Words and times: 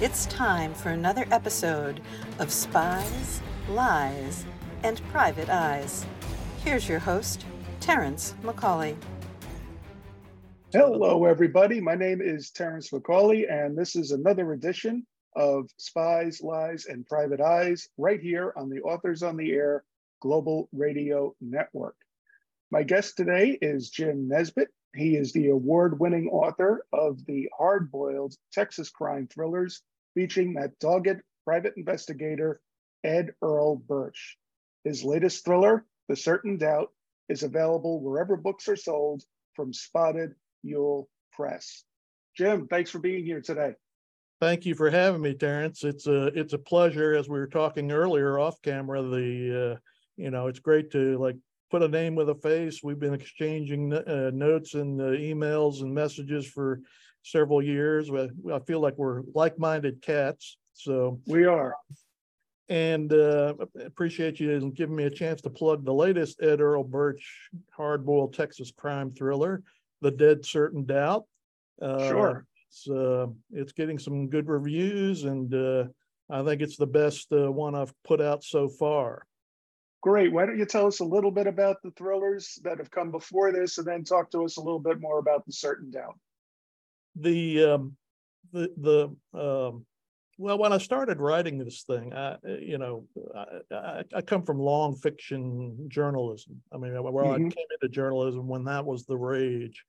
It's 0.00 0.26
time 0.26 0.74
for 0.74 0.90
another 0.90 1.26
episode 1.32 2.00
of 2.38 2.52
Spies, 2.52 3.42
Lies, 3.68 4.44
and 4.84 5.02
Private 5.10 5.48
Eyes. 5.48 6.06
Here's 6.62 6.88
your 6.88 7.00
host, 7.00 7.44
Terrence 7.80 8.36
McCauley. 8.44 8.94
Hello, 10.72 11.24
everybody. 11.24 11.80
My 11.80 11.96
name 11.96 12.20
is 12.22 12.52
Terrence 12.52 12.90
McCauley, 12.90 13.52
and 13.52 13.76
this 13.76 13.96
is 13.96 14.12
another 14.12 14.52
edition 14.52 15.04
of 15.34 15.68
Spies, 15.78 16.40
Lies, 16.42 16.86
and 16.86 17.04
Private 17.04 17.40
Eyes 17.40 17.88
right 17.98 18.20
here 18.20 18.52
on 18.56 18.68
the 18.70 18.80
Authors 18.82 19.24
on 19.24 19.36
the 19.36 19.50
Air 19.50 19.82
Global 20.22 20.68
Radio 20.72 21.34
Network. 21.40 21.96
My 22.70 22.84
guest 22.84 23.16
today 23.16 23.58
is 23.60 23.90
Jim 23.90 24.28
Nesbitt. 24.28 24.68
He 24.94 25.16
is 25.16 25.32
the 25.32 25.48
award 25.48 26.00
winning 26.00 26.28
author 26.28 26.84
of 26.92 27.24
the 27.26 27.48
hard 27.56 27.90
boiled 27.90 28.34
Texas 28.52 28.90
crime 28.90 29.28
thrillers 29.28 29.82
featuring 30.14 30.54
that 30.54 30.78
dogged 30.78 31.20
private 31.44 31.74
investigator, 31.76 32.60
Ed 33.04 33.30
Earl 33.42 33.76
Burch. 33.76 34.38
His 34.84 35.04
latest 35.04 35.44
thriller, 35.44 35.84
The 36.08 36.16
Certain 36.16 36.56
Doubt, 36.56 36.92
is 37.28 37.42
available 37.42 38.00
wherever 38.00 38.36
books 38.36 38.68
are 38.68 38.76
sold 38.76 39.22
from 39.54 39.72
Spotted 39.72 40.34
Mule 40.64 41.08
Press. 41.32 41.84
Jim, 42.36 42.66
thanks 42.68 42.90
for 42.90 42.98
being 42.98 43.24
here 43.24 43.40
today. 43.40 43.74
Thank 44.40 44.66
you 44.66 44.74
for 44.74 44.88
having 44.88 45.20
me, 45.20 45.34
Terrence. 45.34 45.82
It's 45.82 46.06
a 46.06 46.26
it's 46.26 46.52
a 46.52 46.58
pleasure. 46.58 47.14
As 47.14 47.28
we 47.28 47.38
were 47.38 47.48
talking 47.48 47.90
earlier 47.90 48.38
off 48.38 48.62
camera, 48.62 49.02
the 49.02 49.72
uh, 49.72 49.78
you 50.16 50.30
know 50.30 50.46
it's 50.46 50.60
great 50.60 50.92
to 50.92 51.18
like 51.18 51.36
put 51.70 51.82
a 51.82 51.88
name 51.88 52.14
with 52.14 52.28
a 52.30 52.34
face. 52.34 52.82
We've 52.82 52.98
been 52.98 53.14
exchanging 53.14 53.92
uh, 53.92 54.30
notes 54.32 54.74
and 54.74 55.00
uh, 55.00 55.04
emails 55.04 55.82
and 55.82 55.92
messages 55.92 56.46
for 56.46 56.80
several 57.22 57.62
years. 57.62 58.10
I 58.10 58.58
feel 58.60 58.80
like 58.80 58.96
we're 58.96 59.22
like-minded 59.34 60.00
cats. 60.02 60.56
So 60.72 61.20
we 61.26 61.44
are. 61.44 61.74
And 62.70 63.12
uh, 63.12 63.54
appreciate 63.84 64.40
you 64.40 64.70
giving 64.74 64.96
me 64.96 65.04
a 65.04 65.10
chance 65.10 65.40
to 65.42 65.50
plug 65.50 65.84
the 65.84 65.92
latest 65.92 66.42
Ed 66.42 66.60
Earl 66.60 66.84
Burch 66.84 67.50
hard-boiled 67.72 68.34
Texas 68.34 68.70
crime 68.76 69.12
thriller, 69.12 69.62
The 70.02 70.10
Dead 70.10 70.44
Certain 70.44 70.84
Doubt. 70.84 71.24
Uh, 71.80 72.08
sure. 72.08 72.46
It's, 72.68 72.88
uh, 72.88 73.26
it's 73.52 73.72
getting 73.72 73.98
some 73.98 74.28
good 74.28 74.48
reviews, 74.48 75.24
and 75.24 75.54
uh, 75.54 75.84
I 76.28 76.42
think 76.44 76.60
it's 76.60 76.76
the 76.76 76.86
best 76.86 77.32
uh, 77.32 77.50
one 77.50 77.74
I've 77.74 77.94
put 78.04 78.20
out 78.20 78.44
so 78.44 78.68
far. 78.68 79.24
Great. 80.00 80.32
Why 80.32 80.46
don't 80.46 80.58
you 80.58 80.64
tell 80.64 80.86
us 80.86 81.00
a 81.00 81.04
little 81.04 81.30
bit 81.30 81.46
about 81.46 81.82
the 81.82 81.90
thrillers 81.92 82.58
that 82.62 82.78
have 82.78 82.90
come 82.90 83.10
before 83.10 83.52
this, 83.52 83.78
and 83.78 83.86
then 83.86 84.04
talk 84.04 84.30
to 84.30 84.44
us 84.44 84.56
a 84.56 84.60
little 84.60 84.78
bit 84.78 85.00
more 85.00 85.18
about 85.18 85.44
the 85.44 85.52
Certain 85.52 85.90
Doubt. 85.90 86.18
The 87.16 87.64
um, 87.64 87.96
the 88.52 88.70
the 88.76 89.38
um, 89.38 89.84
well, 90.38 90.56
when 90.56 90.72
I 90.72 90.78
started 90.78 91.18
writing 91.18 91.58
this 91.58 91.82
thing, 91.82 92.14
I 92.14 92.36
you 92.44 92.78
know 92.78 93.06
I, 93.34 93.74
I, 93.74 94.04
I 94.14 94.20
come 94.22 94.44
from 94.44 94.60
long 94.60 94.94
fiction 94.94 95.88
journalism. 95.88 96.62
I 96.72 96.76
mean, 96.76 96.92
well, 97.02 97.12
mm-hmm. 97.12 97.46
I 97.46 97.50
came 97.50 97.66
into 97.82 97.92
journalism 97.92 98.46
when 98.46 98.64
that 98.64 98.84
was 98.84 99.04
the 99.04 99.16
rage, 99.16 99.84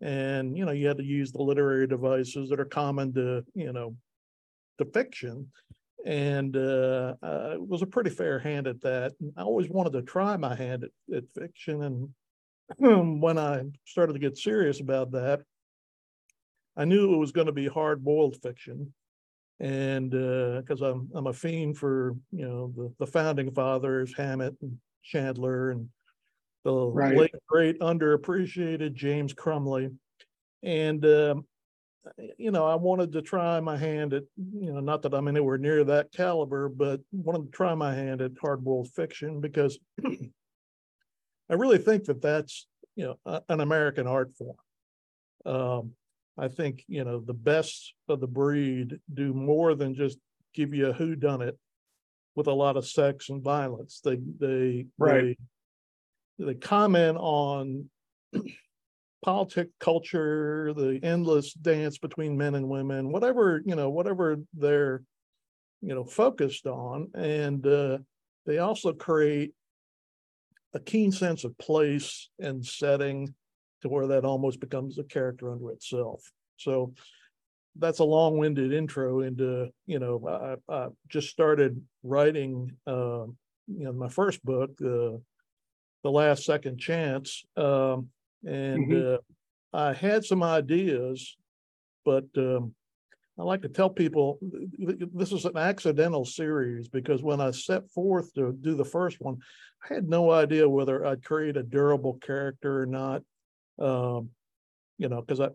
and 0.00 0.56
you 0.56 0.64
know 0.64 0.72
you 0.72 0.88
had 0.88 0.96
to 0.98 1.04
use 1.04 1.32
the 1.32 1.42
literary 1.42 1.86
devices 1.86 2.48
that 2.48 2.60
are 2.60 2.64
common 2.64 3.12
to 3.12 3.44
you 3.54 3.74
know 3.74 3.94
to 4.78 4.86
fiction 4.86 5.50
and 6.06 6.56
uh, 6.56 7.14
I 7.22 7.56
was 7.56 7.82
a 7.82 7.86
pretty 7.86 8.10
fair 8.10 8.38
hand 8.38 8.66
at 8.66 8.80
that. 8.82 9.12
I 9.36 9.42
always 9.42 9.68
wanted 9.68 9.92
to 9.94 10.02
try 10.02 10.36
my 10.36 10.54
hand 10.54 10.84
at, 10.84 11.16
at 11.16 11.24
fiction, 11.34 11.82
and 12.78 13.20
when 13.20 13.38
I 13.38 13.64
started 13.84 14.14
to 14.14 14.18
get 14.18 14.38
serious 14.38 14.80
about 14.80 15.12
that, 15.12 15.40
I 16.76 16.84
knew 16.84 17.14
it 17.14 17.18
was 17.18 17.32
going 17.32 17.46
to 17.46 17.52
be 17.52 17.66
hard-boiled 17.66 18.36
fiction, 18.42 18.92
and 19.58 20.10
because 20.10 20.82
uh, 20.82 20.92
I'm 20.92 21.10
I'm 21.14 21.26
a 21.26 21.32
fiend 21.32 21.76
for 21.76 22.16
you 22.32 22.46
know 22.46 22.72
the 22.76 22.92
the 22.98 23.10
founding 23.10 23.50
fathers, 23.50 24.14
Hammett 24.16 24.56
and 24.62 24.78
Chandler, 25.02 25.70
and 25.70 25.88
the 26.64 26.74
right. 26.74 27.16
late 27.16 27.34
great 27.46 27.78
underappreciated 27.80 28.94
James 28.94 29.34
Crumley, 29.34 29.90
and 30.62 31.04
um, 31.04 31.44
you 32.38 32.50
know, 32.50 32.66
I 32.66 32.74
wanted 32.74 33.12
to 33.12 33.22
try 33.22 33.60
my 33.60 33.76
hand 33.76 34.14
at, 34.14 34.24
you 34.36 34.72
know, 34.72 34.80
not 34.80 35.02
that 35.02 35.14
I'm 35.14 35.28
anywhere 35.28 35.58
near 35.58 35.84
that 35.84 36.12
caliber, 36.12 36.68
but 36.68 37.00
wanted 37.12 37.46
to 37.46 37.50
try 37.50 37.74
my 37.74 37.94
hand 37.94 38.20
at 38.20 38.32
hard-boiled 38.40 38.90
fiction 38.92 39.40
because 39.40 39.78
I 40.04 41.54
really 41.54 41.78
think 41.78 42.04
that 42.04 42.22
that's, 42.22 42.66
you 42.96 43.04
know, 43.04 43.16
a, 43.26 43.42
an 43.48 43.60
American 43.60 44.06
art 44.06 44.32
form. 44.36 44.56
Um, 45.44 45.92
I 46.38 46.48
think, 46.48 46.84
you 46.88 47.04
know, 47.04 47.20
the 47.20 47.34
best 47.34 47.94
of 48.08 48.20
the 48.20 48.26
breed 48.26 48.98
do 49.12 49.34
more 49.34 49.74
than 49.74 49.94
just 49.94 50.18
give 50.54 50.72
you 50.72 50.88
a 50.88 50.92
who 50.92 51.14
done 51.14 51.42
it 51.42 51.58
with 52.34 52.46
a 52.46 52.52
lot 52.52 52.76
of 52.76 52.86
sex 52.86 53.28
and 53.28 53.42
violence. 53.42 54.00
They, 54.02 54.18
they, 54.38 54.86
right. 54.98 55.36
they, 56.38 56.44
they 56.44 56.54
comment 56.54 57.18
on 57.18 57.90
politic 59.22 59.68
culture, 59.78 60.72
the 60.74 60.98
endless 61.02 61.52
dance 61.52 61.98
between 61.98 62.36
men 62.36 62.54
and 62.54 62.68
women, 62.68 63.12
whatever 63.12 63.62
you 63.64 63.74
know, 63.74 63.90
whatever 63.90 64.36
they're 64.54 65.02
you 65.80 65.94
know 65.94 66.04
focused 66.04 66.66
on, 66.66 67.10
and 67.14 67.66
uh, 67.66 67.98
they 68.46 68.58
also 68.58 68.92
create 68.92 69.52
a 70.74 70.80
keen 70.80 71.12
sense 71.12 71.44
of 71.44 71.56
place 71.58 72.28
and 72.38 72.64
setting 72.64 73.34
to 73.82 73.88
where 73.88 74.08
that 74.08 74.24
almost 74.24 74.60
becomes 74.60 74.98
a 74.98 75.04
character 75.04 75.50
unto 75.50 75.70
itself. 75.70 76.22
So 76.56 76.92
that's 77.76 78.00
a 78.00 78.04
long-winded 78.04 78.72
intro 78.72 79.20
into 79.20 79.70
you 79.86 79.98
know 79.98 80.56
I, 80.68 80.72
I 80.72 80.88
just 81.08 81.28
started 81.28 81.80
writing 82.02 82.72
uh, 82.86 83.26
you 83.66 83.84
know 83.84 83.92
my 83.92 84.08
first 84.08 84.44
book, 84.44 84.70
uh, 84.80 85.18
the 86.02 86.10
last 86.10 86.44
second 86.44 86.78
chance. 86.78 87.44
Um, 87.56 88.08
and 88.44 88.88
mm-hmm. 88.88 89.14
uh, 89.14 89.18
I 89.72 89.92
had 89.92 90.24
some 90.24 90.42
ideas, 90.42 91.36
but 92.04 92.24
um, 92.36 92.74
I 93.38 93.42
like 93.42 93.62
to 93.62 93.68
tell 93.68 93.88
people 93.88 94.38
this 95.14 95.32
is 95.32 95.44
an 95.44 95.56
accidental 95.56 96.24
series 96.24 96.88
because 96.88 97.22
when 97.22 97.40
I 97.40 97.52
set 97.52 97.88
forth 97.90 98.34
to 98.34 98.52
do 98.52 98.74
the 98.74 98.84
first 98.84 99.20
one, 99.20 99.38
I 99.88 99.94
had 99.94 100.08
no 100.08 100.30
idea 100.30 100.68
whether 100.68 101.06
I'd 101.06 101.24
create 101.24 101.56
a 101.56 101.62
durable 101.62 102.18
character 102.20 102.82
or 102.82 102.86
not. 102.86 103.22
Um, 103.78 104.30
you 104.98 105.08
know, 105.08 105.22
because 105.22 105.40
I, 105.40 105.48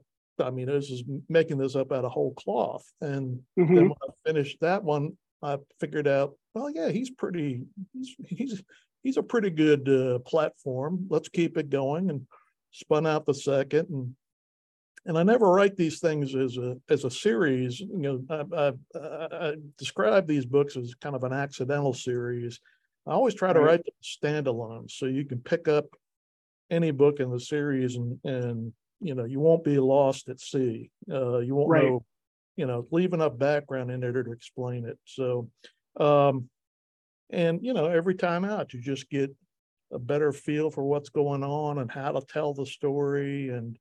I 0.44 0.50
mean, 0.50 0.66
this 0.66 0.90
is 0.90 1.04
making 1.30 1.60
this 1.60 1.76
up 1.76 1.92
out 1.92 2.06
of 2.06 2.12
whole 2.12 2.34
cloth. 2.34 2.84
And 3.02 3.40
mm-hmm. 3.60 3.76
then 3.76 3.84
when 3.84 3.98
I 4.02 4.14
finished 4.26 4.58
that 4.62 4.84
one, 4.84 5.16
I 5.44 5.58
figured 5.80 6.08
out, 6.08 6.36
well, 6.56 6.72
yeah, 6.72 6.90
he's 6.90 7.12
pretty, 7.12 7.62
he's 7.94 8.16
he's 8.26 8.64
he's 9.04 9.18
a 9.18 9.24
pretty 9.24 9.52
good 9.52 9.88
uh, 9.88 10.20
platform. 10.20 11.06
Let's 11.10 11.30
keep 11.30 11.58
it 11.58 11.70
going 11.70 12.10
and 12.10 12.26
spun 12.76 13.08
out 13.08 13.26
the 13.26 13.34
second 13.34 13.88
and 13.90 14.16
and 15.06 15.18
I 15.18 15.24
never 15.24 15.52
write 15.52 15.78
these 15.78 16.00
things 16.00 16.36
as 16.36 16.58
a 16.58 16.78
as 16.90 17.06
a 17.06 17.12
series. 17.12 17.80
You 17.80 18.24
know, 18.28 18.46
I, 18.52 18.72
I, 19.00 19.50
I 19.50 19.56
describe 19.78 20.28
these 20.28 20.46
books 20.46 20.76
as 20.78 20.96
kind 20.96 21.16
of 21.16 21.24
an 21.24 21.34
accidental 21.34 21.94
series. 21.94 22.60
I 23.06 23.12
always 23.12 23.36
try 23.36 23.54
to 23.54 23.60
right. 23.60 23.68
write 23.68 23.86
them 23.86 23.94
standalone, 24.04 24.90
so 24.90 25.06
you 25.06 25.26
can 25.26 25.40
pick 25.40 25.68
up 25.68 25.86
any 26.72 26.90
book 26.90 27.20
in 27.20 27.30
the 27.30 27.40
series, 27.40 27.98
and 27.98 28.20
and 28.24 28.74
you 29.00 29.14
know 29.14 29.26
you 29.26 29.40
won't 29.40 29.64
be 29.64 29.78
lost 29.78 30.28
at 30.30 30.40
sea. 30.40 30.90
Uh, 31.12 31.38
you 31.38 31.54
won't 31.54 31.70
right. 31.70 31.84
know, 31.84 32.06
you 32.56 32.66
know, 32.66 32.88
leave 32.90 33.14
enough 33.14 33.38
background 33.38 33.92
in 33.92 34.00
there 34.00 34.24
to 34.24 34.32
explain 34.32 34.86
it. 34.86 34.98
So, 35.06 35.50
um, 36.00 36.50
and 37.30 37.60
you 37.64 37.74
know, 37.74 37.86
every 37.86 38.16
time 38.16 38.44
out, 38.44 38.74
you 38.74 38.82
just 38.82 39.08
get 39.12 39.32
a 39.96 40.00
better 40.00 40.32
feel 40.34 40.70
for 40.70 40.84
what's 40.84 41.10
going 41.10 41.44
on 41.44 41.80
and 41.80 41.90
how 41.90 42.12
to 42.12 42.22
tell 42.28 42.54
the 42.54 42.66
story 42.66 43.50
and 43.50 43.80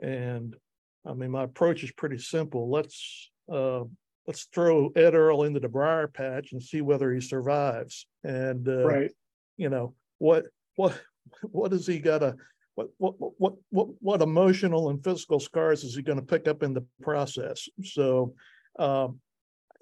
and 0.00 0.56
I 1.04 1.12
mean 1.12 1.30
my 1.30 1.42
approach 1.42 1.82
is 1.82 1.92
pretty 1.92 2.18
simple. 2.18 2.70
Let's 2.70 3.30
uh, 3.52 3.84
let's 4.26 4.44
throw 4.44 4.90
Ed 4.96 5.14
Earl 5.14 5.42
into 5.42 5.60
the 5.60 5.68
briar 5.68 6.08
patch 6.08 6.52
and 6.52 6.62
see 6.62 6.80
whether 6.80 7.12
he 7.12 7.20
survives. 7.20 8.06
And 8.24 8.66
uh, 8.68 8.84
right, 8.84 9.10
you 9.56 9.68
know 9.68 9.94
what 10.18 10.46
what 10.76 10.98
what 11.42 11.70
does 11.70 11.86
he 11.86 11.98
got 11.98 12.18
to 12.18 12.36
what 12.74 12.88
what 12.98 13.14
what 13.18 13.54
what 13.70 13.88
what 14.00 14.22
emotional 14.22 14.90
and 14.90 15.02
physical 15.02 15.40
scars 15.40 15.82
is 15.82 15.96
he 15.96 16.02
going 16.02 16.20
to 16.20 16.24
pick 16.24 16.46
up 16.46 16.62
in 16.62 16.74
the 16.74 16.84
process? 17.00 17.68
So, 17.82 18.34
um, 18.78 19.20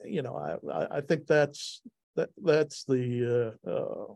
you 0.04 0.22
know, 0.22 0.36
I 0.72 0.98
I 0.98 1.00
think 1.00 1.26
that's 1.26 1.82
that 2.16 2.30
that's 2.42 2.84
the 2.84 3.56
uh, 3.66 3.70
uh, 3.70 4.14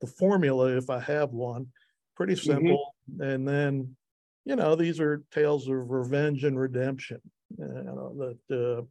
the 0.00 0.06
formula, 0.06 0.76
if 0.76 0.90
I 0.90 1.00
have 1.00 1.30
one, 1.30 1.68
pretty 2.16 2.34
mm-hmm. 2.34 2.52
simple. 2.52 2.94
Mm-hmm. 3.10 3.22
And 3.22 3.48
then, 3.48 3.96
you 4.44 4.56
know, 4.56 4.74
these 4.74 5.00
are 5.00 5.22
tales 5.32 5.68
of 5.68 5.90
revenge 5.90 6.44
and 6.44 6.58
redemption. 6.58 7.20
You 7.56 7.66
know, 7.66 8.34
that 8.48 8.78
uh, 8.78 8.82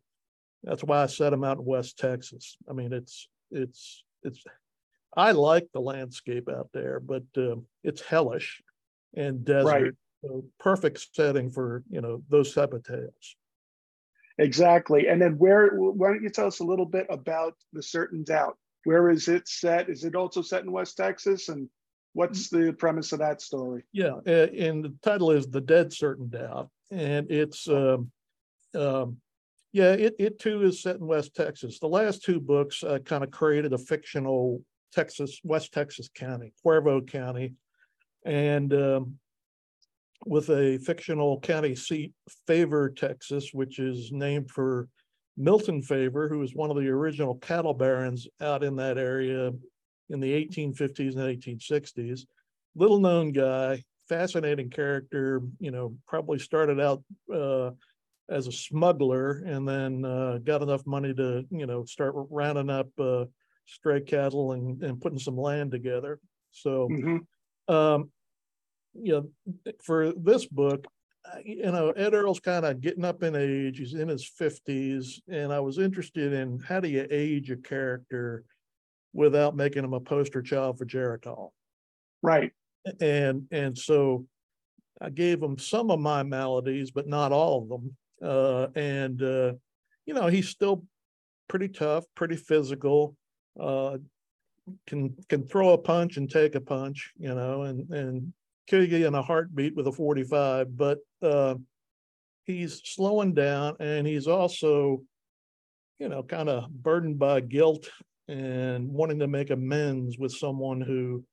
that's 0.63 0.83
why 0.83 1.03
I 1.03 1.05
set 1.05 1.29
them 1.29 1.43
out 1.43 1.57
in 1.57 1.65
West 1.65 1.97
Texas. 1.97 2.57
I 2.69 2.73
mean, 2.73 2.93
it's 2.93 3.27
it's 3.51 4.03
it's. 4.23 4.43
I 5.15 5.31
like 5.31 5.67
the 5.73 5.81
landscape 5.81 6.47
out 6.49 6.69
there, 6.73 6.99
but 6.99 7.23
uh, 7.37 7.55
it's 7.83 8.01
hellish 8.01 8.61
and 9.15 9.43
desert. 9.45 9.65
Right. 9.65 9.93
So 10.23 10.43
perfect 10.59 11.07
setting 11.13 11.51
for 11.51 11.83
you 11.89 12.01
know 12.01 12.23
those 12.29 12.53
type 12.53 12.73
of 12.73 12.83
tales. 12.83 13.35
Exactly. 14.39 15.07
And 15.07 15.21
then 15.21 15.37
where, 15.37 15.69
why 15.69 16.09
don't 16.09 16.21
you 16.21 16.29
tell 16.29 16.47
us 16.47 16.59
a 16.59 16.63
little 16.63 16.85
bit 16.85 17.07
about 17.09 17.55
The 17.73 17.81
Certain 17.81 18.23
Doubt? 18.23 18.57
Where 18.87 19.09
is 19.09 19.27
it 19.27 19.49
set? 19.49 19.89
Is 19.89 20.05
it 20.05 20.15
also 20.15 20.41
set 20.41 20.63
in 20.63 20.71
West 20.71 20.95
Texas? 20.95 21.49
And 21.49 21.67
what's 22.13 22.47
the 22.47 22.71
premise 22.71 23.11
of 23.11 23.19
that 23.19 23.41
story? 23.41 23.83
Yeah, 23.91 24.15
and 24.25 24.81
the 24.81 24.93
title 25.03 25.31
is 25.31 25.45
The 25.45 25.59
Dead 25.59 25.91
Certain 25.91 26.29
Doubt. 26.29 26.69
And 26.89 27.29
it's, 27.29 27.67
um, 27.67 28.09
um, 28.73 29.17
yeah, 29.73 29.91
it, 29.91 30.15
it 30.17 30.39
too 30.39 30.63
is 30.63 30.81
set 30.81 30.95
in 30.95 31.05
West 31.05 31.35
Texas. 31.35 31.79
The 31.79 31.89
last 31.89 32.23
two 32.23 32.39
books 32.39 32.81
uh, 32.81 32.99
kind 32.99 33.25
of 33.25 33.31
created 33.31 33.73
a 33.73 33.77
fictional 33.77 34.63
Texas, 34.93 35.41
West 35.43 35.73
Texas 35.73 36.07
County, 36.07 36.53
Cuervo 36.65 37.05
County, 37.05 37.55
and 38.25 38.73
um, 38.73 39.19
with 40.25 40.49
a 40.49 40.77
fictional 40.77 41.41
county 41.41 41.75
seat, 41.75 42.13
Favor, 42.47 42.89
Texas, 42.89 43.53
which 43.53 43.79
is 43.79 44.13
named 44.13 44.49
for 44.49 44.87
Milton 45.37 45.81
Favor, 45.81 46.27
who 46.27 46.39
was 46.39 46.55
one 46.55 46.71
of 46.71 46.77
the 46.77 46.87
original 46.87 47.35
cattle 47.35 47.73
barons 47.73 48.27
out 48.41 48.63
in 48.63 48.75
that 48.77 48.97
area 48.97 49.51
in 50.09 50.19
the 50.19 50.33
1850s 50.45 51.15
and 51.15 51.41
1860s. 51.41 52.21
Little 52.75 52.99
known 52.99 53.31
guy, 53.31 53.83
fascinating 54.09 54.69
character, 54.69 55.41
you 55.59 55.71
know, 55.71 55.95
probably 56.07 56.39
started 56.39 56.79
out 56.79 57.03
uh, 57.33 57.71
as 58.29 58.47
a 58.47 58.51
smuggler 58.51 59.43
and 59.45 59.67
then 59.67 60.03
uh, 60.03 60.39
got 60.43 60.63
enough 60.63 60.85
money 60.87 61.13
to, 61.13 61.45
you 61.51 61.65
know, 61.65 61.85
start 61.85 62.13
rounding 62.15 62.69
up 62.69 62.89
uh, 62.99 63.25
stray 63.65 64.01
cattle 64.01 64.53
and, 64.53 64.81
and 64.83 64.99
putting 64.99 65.19
some 65.19 65.37
land 65.37 65.71
together. 65.71 66.19
So, 66.51 66.89
mm-hmm. 66.91 67.73
um, 67.73 68.09
you 68.99 69.13
know, 69.13 69.73
for 69.83 70.13
this 70.13 70.45
book, 70.45 70.87
you 71.43 71.71
know, 71.71 71.91
Ed 71.91 72.13
Earl's 72.13 72.39
kind 72.39 72.65
of 72.65 72.81
getting 72.81 73.05
up 73.05 73.23
in 73.23 73.35
age. 73.35 73.77
He's 73.77 73.93
in 73.93 74.07
his 74.07 74.29
50s. 74.39 75.21
And 75.29 75.51
I 75.53 75.59
was 75.59 75.77
interested 75.77 76.33
in 76.33 76.59
how 76.59 76.79
do 76.79 76.89
you 76.89 77.07
age 77.09 77.51
a 77.51 77.57
character 77.57 78.43
without 79.13 79.55
making 79.55 79.83
him 79.83 79.93
a 79.93 79.99
poster 79.99 80.41
child 80.41 80.77
for 80.77 80.85
Geritol? 80.85 81.51
Right. 82.21 82.51
And 83.01 83.47
and 83.51 83.77
so 83.77 84.25
I 85.01 85.09
gave 85.09 85.41
him 85.41 85.57
some 85.57 85.91
of 85.91 85.99
my 85.99 86.23
maladies, 86.23 86.91
but 86.91 87.07
not 87.07 87.31
all 87.31 87.63
of 87.63 87.69
them. 87.69 87.95
Uh, 88.21 88.67
and 88.75 89.21
uh, 89.21 89.53
you 90.05 90.13
know, 90.13 90.27
he's 90.27 90.49
still 90.49 90.85
pretty 91.47 91.67
tough, 91.67 92.05
pretty 92.15 92.35
physical. 92.35 93.15
Uh, 93.59 93.97
can 94.85 95.15
can 95.29 95.43
throw 95.43 95.73
a 95.73 95.77
punch 95.77 96.17
and 96.17 96.29
take 96.29 96.55
a 96.55 96.61
punch, 96.61 97.13
you 97.17 97.33
know, 97.33 97.63
and 97.63 97.89
and 97.89 98.33
kill 98.67 98.83
you 98.83 99.07
in 99.07 99.15
a 99.15 99.21
heartbeat 99.21 99.75
with 99.75 99.87
a 99.87 99.91
45, 99.91 100.75
but 100.77 100.99
uh, 101.21 101.55
he's 102.43 102.81
slowing 102.83 103.33
down 103.33 103.75
and 103.79 104.05
he's 104.05 104.27
also, 104.27 105.01
you 105.99 106.09
know, 106.09 106.23
kind 106.23 106.49
of 106.49 106.69
burdened 106.69 107.17
by 107.17 107.39
guilt 107.39 107.89
and 108.27 108.89
wanting 108.89 109.19
to 109.19 109.27
make 109.27 109.49
amends 109.49 110.17
with 110.17 110.31
someone 110.31 110.81
who 110.81 111.23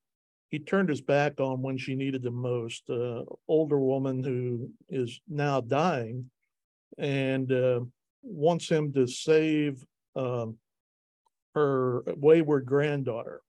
he 0.51 0.61
turned 0.61 0.89
his 0.89 1.01
back 1.01 1.41
on 1.41 1.63
when 1.63 1.77
she 1.77 1.97
needed 1.97 2.25
him 2.25 2.35
most. 2.35 2.89
Uh, 2.89 3.23
older 3.49 3.81
woman 3.81 4.23
who 4.23 4.71
is 4.89 5.21
now 5.29 5.61
dying 5.61 6.31
and 6.99 7.51
uh, 7.51 7.81
wants 8.23 8.69
him 8.69 8.93
to 8.93 9.07
save 9.09 9.85
um, 10.15 10.57
her 11.55 12.05
wayward 12.17 12.67
granddaughter. 12.67 13.41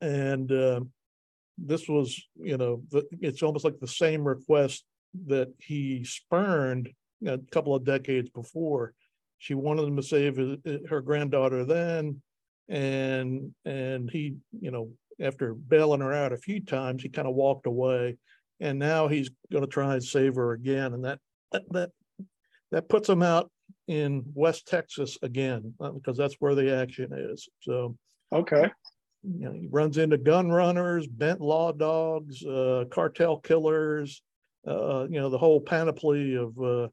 And 0.00 0.50
uh, 0.50 0.80
this 1.58 1.88
was, 1.88 2.20
you 2.36 2.56
know, 2.56 2.82
the, 2.90 3.04
it's 3.20 3.42
almost 3.42 3.64
like 3.64 3.78
the 3.80 3.86
same 3.86 4.26
request 4.26 4.84
that 5.26 5.52
he 5.58 6.04
spurned 6.04 6.90
a 7.26 7.38
couple 7.52 7.74
of 7.74 7.84
decades 7.84 8.28
before. 8.30 8.94
She 9.38 9.54
wanted 9.54 9.86
him 9.86 9.96
to 9.96 10.02
save 10.02 10.36
his, 10.36 10.56
her 10.88 11.00
granddaughter 11.00 11.64
then, 11.64 12.20
and 12.68 13.54
and 13.64 14.10
he, 14.10 14.36
you 14.58 14.70
know, 14.70 14.90
after 15.20 15.54
bailing 15.54 16.00
her 16.00 16.12
out 16.12 16.32
a 16.32 16.38
few 16.38 16.60
times, 16.60 17.02
he 17.02 17.08
kind 17.08 17.28
of 17.28 17.34
walked 17.34 17.66
away, 17.66 18.16
and 18.60 18.78
now 18.78 19.06
he's 19.06 19.30
going 19.52 19.64
to 19.64 19.70
try 19.70 19.94
and 19.94 20.02
save 20.02 20.36
her 20.36 20.52
again, 20.52 20.94
and 20.94 21.04
that 21.04 21.18
that 21.70 21.90
that 22.72 22.88
puts 22.88 23.08
him 23.08 23.22
out 23.22 23.50
in 23.86 24.24
West 24.34 24.66
Texas 24.66 25.18
again 25.22 25.74
uh, 25.80 25.90
because 25.90 26.16
that's 26.16 26.36
where 26.40 26.54
the 26.54 26.74
action 26.74 27.12
is. 27.12 27.48
So 27.60 27.96
okay, 28.32 28.70
you 29.24 29.46
know, 29.46 29.52
he 29.52 29.68
runs 29.70 29.96
into 29.96 30.18
gun 30.18 30.50
runners, 30.50 31.06
bent 31.06 31.40
law 31.40 31.72
dogs, 31.72 32.44
uh, 32.44 32.84
cartel 32.90 33.38
killers, 33.38 34.22
uh, 34.66 35.06
you 35.08 35.18
know, 35.20 35.30
the 35.30 35.38
whole 35.38 35.60
panoply 35.60 36.34
of 36.34 36.58
uh, 36.60 36.88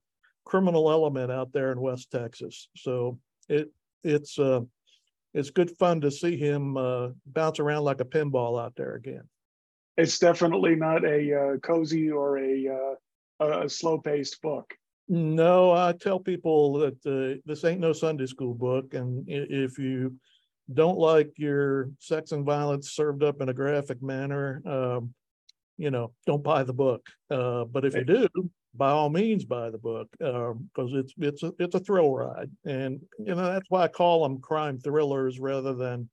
criminal 0.46 0.90
element 0.90 1.32
out 1.32 1.52
there 1.52 1.72
in 1.72 1.82
West 1.82 2.12
Texas. 2.12 2.70
So 2.76 3.20
it 3.50 3.72
it's 4.04 4.40
uh, 4.40 4.62
it's 5.34 5.50
good 5.50 5.72
fun 5.78 6.02
to 6.02 6.12
see 6.12 6.38
him 6.38 6.78
uh, 6.78 7.10
bounce 7.26 7.60
around 7.60 7.84
like 7.84 8.02
a 8.02 8.06
pinball 8.06 8.62
out 8.62 8.76
there 8.76 8.96
again. 8.96 9.24
It's 9.98 10.20
definitely 10.20 10.76
not 10.76 11.04
a 11.06 11.34
uh, 11.34 11.58
cozy 11.58 12.10
or 12.10 12.40
a 12.40 12.96
uh, 13.40 13.64
a 13.64 13.70
slow 13.70 13.98
paced 13.98 14.42
book. 14.42 14.74
No, 15.10 15.72
I 15.72 15.94
tell 15.94 16.20
people 16.20 16.74
that 16.80 17.06
uh, 17.06 17.42
this 17.46 17.66
ain't 17.66 17.82
no 17.82 17.92
Sunday 17.92 18.26
school 18.26 18.54
book, 18.54 18.94
and 18.94 19.26
if 19.28 19.78
you 19.78 20.16
don't 20.74 20.98
like 20.98 21.32
your 21.38 21.90
sex 22.00 22.32
and 22.32 22.46
violence 22.46 22.92
served 22.92 23.24
up 23.24 23.42
in 23.42 23.50
a 23.50 23.54
graphic 23.54 24.02
manner, 24.02 24.62
um, 24.66 25.14
you 25.78 25.92
know, 25.92 26.14
don't 26.26 26.44
buy 26.44 26.64
the 26.64 26.74
book. 26.74 27.08
Uh, 27.30 27.66
but 27.66 27.86
if 27.86 27.96
you 27.96 28.04
do, 28.04 28.28
by 28.74 28.92
all 28.92 29.10
means, 29.10 29.46
buy 29.46 29.70
the 29.70 29.78
book 29.78 30.08
because 30.18 30.46
um, 30.46 30.70
it's 30.78 31.14
it's 31.18 31.44
a 31.44 31.54
it's 31.60 31.76
a 31.76 31.80
thrill 31.80 32.14
ride, 32.14 32.52
and 32.66 33.02
you 33.20 33.36
know 33.36 33.52
that's 33.52 33.70
why 33.70 33.84
I 33.84 33.88
call 33.88 34.24
them 34.24 34.40
crime 34.40 34.80
thrillers 34.80 35.40
rather 35.40 35.74
than, 35.74 36.10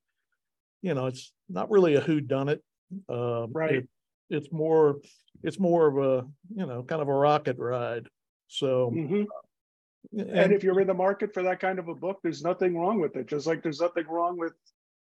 you 0.82 0.94
know, 0.94 1.06
it's 1.06 1.32
not 1.48 1.70
really 1.70 1.94
a 1.94 2.00
who 2.00 2.20
done 2.20 2.48
it. 2.48 2.62
Uh, 3.08 3.46
right. 3.48 3.74
It, 3.74 3.88
it's 4.30 4.50
more 4.52 4.96
it's 5.42 5.58
more 5.58 5.86
of 5.86 5.98
a 5.98 6.26
you 6.54 6.66
know 6.66 6.82
kind 6.82 7.02
of 7.02 7.08
a 7.08 7.14
rocket 7.14 7.58
ride. 7.58 8.08
So 8.48 8.90
mm-hmm. 8.94 9.24
And, 10.12 10.30
and 10.30 10.52
if 10.52 10.64
you're 10.64 10.80
in 10.80 10.86
the 10.86 10.94
market 10.94 11.34
for 11.34 11.42
that 11.42 11.60
kind 11.60 11.78
of 11.78 11.88
a 11.88 11.94
book, 11.94 12.20
there's 12.22 12.42
nothing 12.42 12.76
wrong 12.76 13.00
with 13.00 13.16
it. 13.16 13.26
Just 13.26 13.46
like 13.46 13.62
there's 13.62 13.80
nothing 13.80 14.06
wrong 14.08 14.38
with 14.38 14.52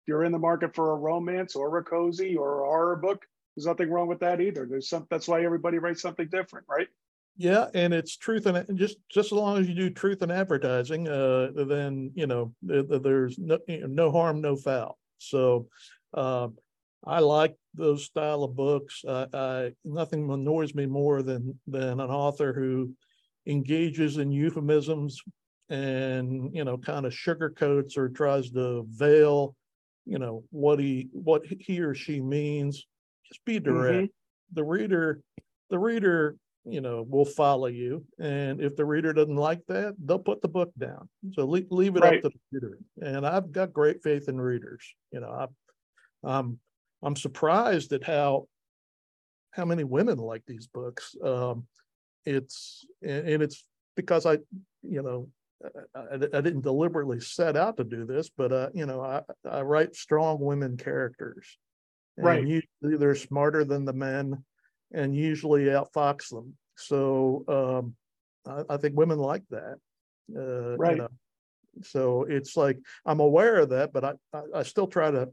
you're 0.06 0.24
in 0.24 0.32
the 0.32 0.38
market 0.38 0.74
for 0.74 0.92
a 0.92 0.96
romance 0.96 1.54
or 1.54 1.76
a 1.78 1.84
cozy 1.84 2.36
or 2.36 2.62
a 2.62 2.64
horror 2.64 2.96
book, 2.96 3.24
there's 3.54 3.66
nothing 3.66 3.90
wrong 3.90 4.08
with 4.08 4.20
that 4.20 4.40
either. 4.40 4.66
There's 4.68 4.88
some 4.88 5.06
that's 5.10 5.28
why 5.28 5.44
everybody 5.44 5.78
writes 5.78 6.00
something 6.00 6.28
different, 6.28 6.66
right? 6.68 6.88
Yeah, 7.36 7.66
and 7.74 7.94
it's 7.94 8.16
truth 8.16 8.46
and 8.46 8.78
just 8.78 8.96
just 9.08 9.26
as 9.26 9.32
long 9.32 9.58
as 9.58 9.68
you 9.68 9.74
do 9.74 9.90
truth 9.90 10.22
and 10.22 10.32
advertising, 10.32 11.08
uh, 11.08 11.50
then 11.54 12.10
you 12.14 12.26
know 12.26 12.54
there's 12.62 13.38
no 13.38 13.58
no 13.68 14.10
harm, 14.10 14.40
no 14.40 14.56
foul. 14.56 14.98
So 15.18 15.68
uh, 16.14 16.48
I 17.04 17.20
like 17.20 17.56
those 17.74 18.04
style 18.04 18.44
of 18.44 18.56
books. 18.56 19.04
I, 19.08 19.26
I 19.32 19.72
nothing 19.84 20.30
annoys 20.30 20.74
me 20.74 20.86
more 20.86 21.22
than 21.22 21.58
than 21.66 22.00
an 22.00 22.10
author 22.10 22.52
who 22.52 22.94
engages 23.48 24.18
in 24.18 24.30
euphemisms 24.30 25.20
and 25.70 26.54
you 26.54 26.64
know 26.64 26.78
kind 26.78 27.04
of 27.04 27.12
sugarcoats 27.12 27.96
or 27.96 28.08
tries 28.08 28.50
to 28.50 28.86
veil 28.88 29.54
you 30.08 30.18
know 30.18 30.42
what 30.50 30.78
he 30.78 31.08
what 31.12 31.42
he 31.46 31.80
or 31.80 31.94
she 31.94 32.20
means. 32.20 32.86
Just 33.26 33.44
be 33.44 33.60
direct. 33.60 33.96
Mm-hmm. 33.96 34.54
the 34.54 34.64
reader 34.64 35.20
the 35.68 35.78
reader 35.78 36.36
you 36.64 36.80
know 36.80 37.04
will 37.08 37.26
follow 37.26 37.66
you. 37.66 38.04
And 38.18 38.60
if 38.60 38.74
the 38.74 38.86
reader 38.86 39.12
doesn't 39.12 39.36
like 39.36 39.60
that 39.68 39.94
they'll 40.02 40.18
put 40.18 40.40
the 40.40 40.48
book 40.48 40.72
down. 40.78 41.08
So 41.34 41.44
leave, 41.44 41.66
leave 41.70 41.96
it 41.96 42.02
right. 42.02 42.24
up 42.24 42.32
to 42.32 42.38
the 42.50 42.58
reader. 42.58 42.78
And 43.02 43.26
i've 43.26 43.52
got 43.52 43.72
great 43.72 44.02
faith 44.02 44.28
in 44.28 44.40
readers. 44.40 44.82
You 45.12 45.20
know 45.20 45.48
i'm 46.24 46.58
i'm 47.02 47.16
surprised 47.16 47.92
at 47.92 48.02
how 48.02 48.48
how 49.50 49.66
many 49.66 49.84
women 49.84 50.16
like 50.16 50.42
these 50.46 50.66
books. 50.66 51.14
Um 51.22 51.66
it's 52.24 52.84
and 53.02 53.42
it's 53.42 53.64
because 53.96 54.26
I, 54.26 54.38
you 54.82 55.02
know, 55.02 55.28
I, 55.94 56.14
I, 56.14 56.40
didn't 56.40 56.60
deliberately 56.60 57.20
set 57.20 57.56
out 57.56 57.76
to 57.78 57.84
do 57.84 58.04
this, 58.04 58.30
but 58.36 58.52
uh, 58.52 58.68
you 58.74 58.86
know, 58.86 59.00
I, 59.00 59.22
I 59.48 59.62
write 59.62 59.96
strong 59.96 60.38
women 60.38 60.76
characters, 60.76 61.58
right? 62.16 62.46
Usually 62.46 62.96
they're 62.96 63.14
smarter 63.14 63.64
than 63.64 63.84
the 63.84 63.92
men, 63.92 64.44
and 64.92 65.16
usually 65.16 65.64
outfox 65.64 66.28
them. 66.28 66.54
So 66.76 67.44
um, 67.48 67.94
I, 68.46 68.74
I 68.74 68.76
think 68.76 68.96
women 68.96 69.18
like 69.18 69.42
that, 69.50 69.76
uh, 70.36 70.76
right? 70.76 70.96
You 70.96 71.02
know? 71.02 71.08
So 71.82 72.24
it's 72.24 72.56
like 72.56 72.78
I'm 73.04 73.20
aware 73.20 73.56
of 73.56 73.70
that, 73.70 73.92
but 73.92 74.04
I, 74.04 74.12
I, 74.32 74.42
I 74.56 74.62
still 74.62 74.86
try 74.86 75.10
to 75.10 75.28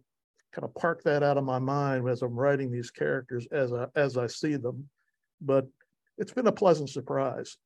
kind 0.54 0.63
of 0.63 0.74
park 0.75 1.04
that 1.04 1.22
out 1.22 1.38
of 1.38 1.44
my 1.44 1.60
mind 1.60 2.08
as 2.08 2.22
I'm 2.22 2.36
writing 2.36 2.72
these 2.72 2.92
characters 2.92 3.48
as 3.51 3.74
I 3.74 3.88
as 3.96 4.18
I 4.18 4.27
see 4.27 4.56
them. 4.56 4.89
But 5.42 5.68
it's 6.18 6.34
been 6.34 6.48
a 6.48 6.52
pleasant 6.52 6.90
surprise. 6.90 7.58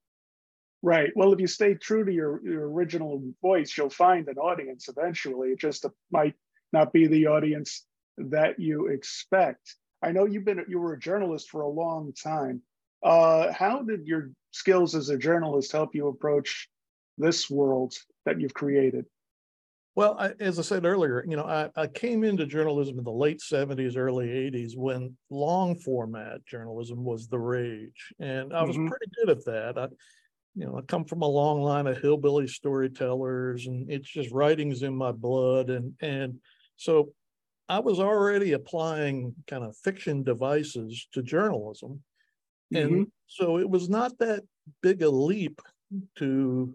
Right. 0.81 1.11
Well, 1.15 1.33
if 1.33 1.39
you 1.39 1.47
stay 1.47 1.73
true 1.73 2.05
to 2.05 2.11
your, 2.11 2.41
your 2.43 2.71
original 2.71 3.21
voice, 3.41 3.77
you'll 3.77 3.89
find 3.89 4.27
an 4.29 4.37
audience 4.37 4.87
eventually. 4.87 5.49
It 5.49 5.59
just 5.59 5.85
might 6.11 6.35
not 6.71 6.93
be 6.93 7.07
the 7.07 7.27
audience 7.27 7.85
that 8.17 8.59
you 8.59 8.87
expect. 8.87 9.75
I 10.01 10.11
know 10.11 10.25
you've 10.25 10.45
been 10.45 10.63
you 10.69 10.79
were 10.79 10.93
a 10.93 10.99
journalist 10.99 11.49
for 11.49 11.61
a 11.61 11.67
long 11.67 12.13
time. 12.13 12.61
Uh, 13.03 13.51
how 13.51 13.81
did 13.81 14.07
your 14.07 14.31
skills 14.51 14.95
as 14.95 15.09
a 15.09 15.17
journalist 15.17 15.71
help 15.71 15.93
you 15.93 16.07
approach 16.07 16.69
this 17.17 17.49
world 17.49 17.93
that 18.25 18.39
you've 18.39 18.53
created? 18.53 19.05
Well, 19.99 20.15
I, 20.17 20.31
as 20.39 20.57
I 20.57 20.61
said 20.61 20.85
earlier, 20.85 21.25
you 21.27 21.35
know, 21.35 21.43
I, 21.43 21.69
I 21.75 21.85
came 21.87 22.23
into 22.23 22.45
journalism 22.45 22.97
in 22.97 23.03
the 23.03 23.11
late 23.11 23.41
70s, 23.41 23.97
early 23.97 24.27
80s 24.27 24.77
when 24.77 25.17
long 25.29 25.75
format 25.75 26.45
journalism 26.45 27.03
was 27.03 27.27
the 27.27 27.37
rage. 27.37 28.13
And 28.17 28.53
I 28.53 28.63
was 28.63 28.77
mm-hmm. 28.77 28.87
pretty 28.87 29.11
good 29.17 29.29
at 29.29 29.43
that. 29.43 29.77
I, 29.77 29.87
you 30.55 30.65
know, 30.65 30.77
I 30.77 30.83
come 30.83 31.03
from 31.03 31.21
a 31.21 31.27
long 31.27 31.61
line 31.61 31.85
of 31.85 31.97
hillbilly 31.97 32.47
storytellers 32.47 33.67
and 33.67 33.91
it's 33.91 34.09
just 34.09 34.31
writings 34.31 34.83
in 34.83 34.95
my 34.95 35.11
blood. 35.11 35.69
And, 35.69 35.91
and 35.99 36.39
so 36.77 37.09
I 37.67 37.79
was 37.79 37.99
already 37.99 38.53
applying 38.53 39.35
kind 39.47 39.65
of 39.65 39.75
fiction 39.75 40.23
devices 40.23 41.09
to 41.11 41.21
journalism. 41.21 42.01
And 42.73 42.89
mm-hmm. 42.89 43.03
so 43.27 43.57
it 43.57 43.69
was 43.69 43.89
not 43.89 44.17
that 44.19 44.43
big 44.81 45.01
a 45.01 45.09
leap 45.09 45.59
to 46.19 46.73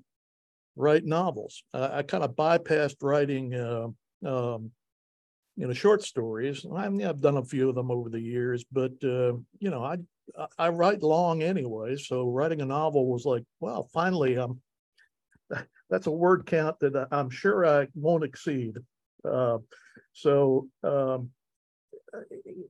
write 0.77 1.05
novels. 1.05 1.63
I, 1.73 1.99
I 1.99 2.03
kind 2.03 2.25
of 2.25 2.37
bypassed 2.37 2.97
writing, 3.03 3.55
uh, 3.55 3.89
um, 4.27 4.71
you 5.57 5.67
know, 5.67 5.73
short 5.73 6.03
stories. 6.03 6.67
I 6.75 6.89
mean, 6.89 7.07
I've 7.07 7.21
done 7.21 7.37
a 7.37 7.45
few 7.45 7.69
of 7.69 7.75
them 7.75 7.91
over 7.91 8.09
the 8.09 8.21
years, 8.21 8.65
but 8.71 8.93
uh, 9.05 9.35
you 9.59 9.71
know, 9.71 9.85
I 9.85 9.99
I 10.59 10.69
write 10.71 11.03
long 11.03 11.43
anyway. 11.43 11.97
So 11.97 12.29
writing 12.29 12.61
a 12.61 12.67
novel 12.67 13.07
was 13.07 13.25
like, 13.25 13.45
well, 13.61 13.89
finally, 13.93 14.37
um, 14.37 14.61
that's 15.91 16.07
a 16.07 16.13
word 16.13 16.47
count 16.47 16.81
that 16.81 17.09
I'm 17.11 17.31
sure 17.31 17.67
I 17.67 17.89
won't 17.95 18.25
exceed. 18.25 18.77
Uh, 19.25 19.59
so, 20.13 20.69
um, 20.83 21.31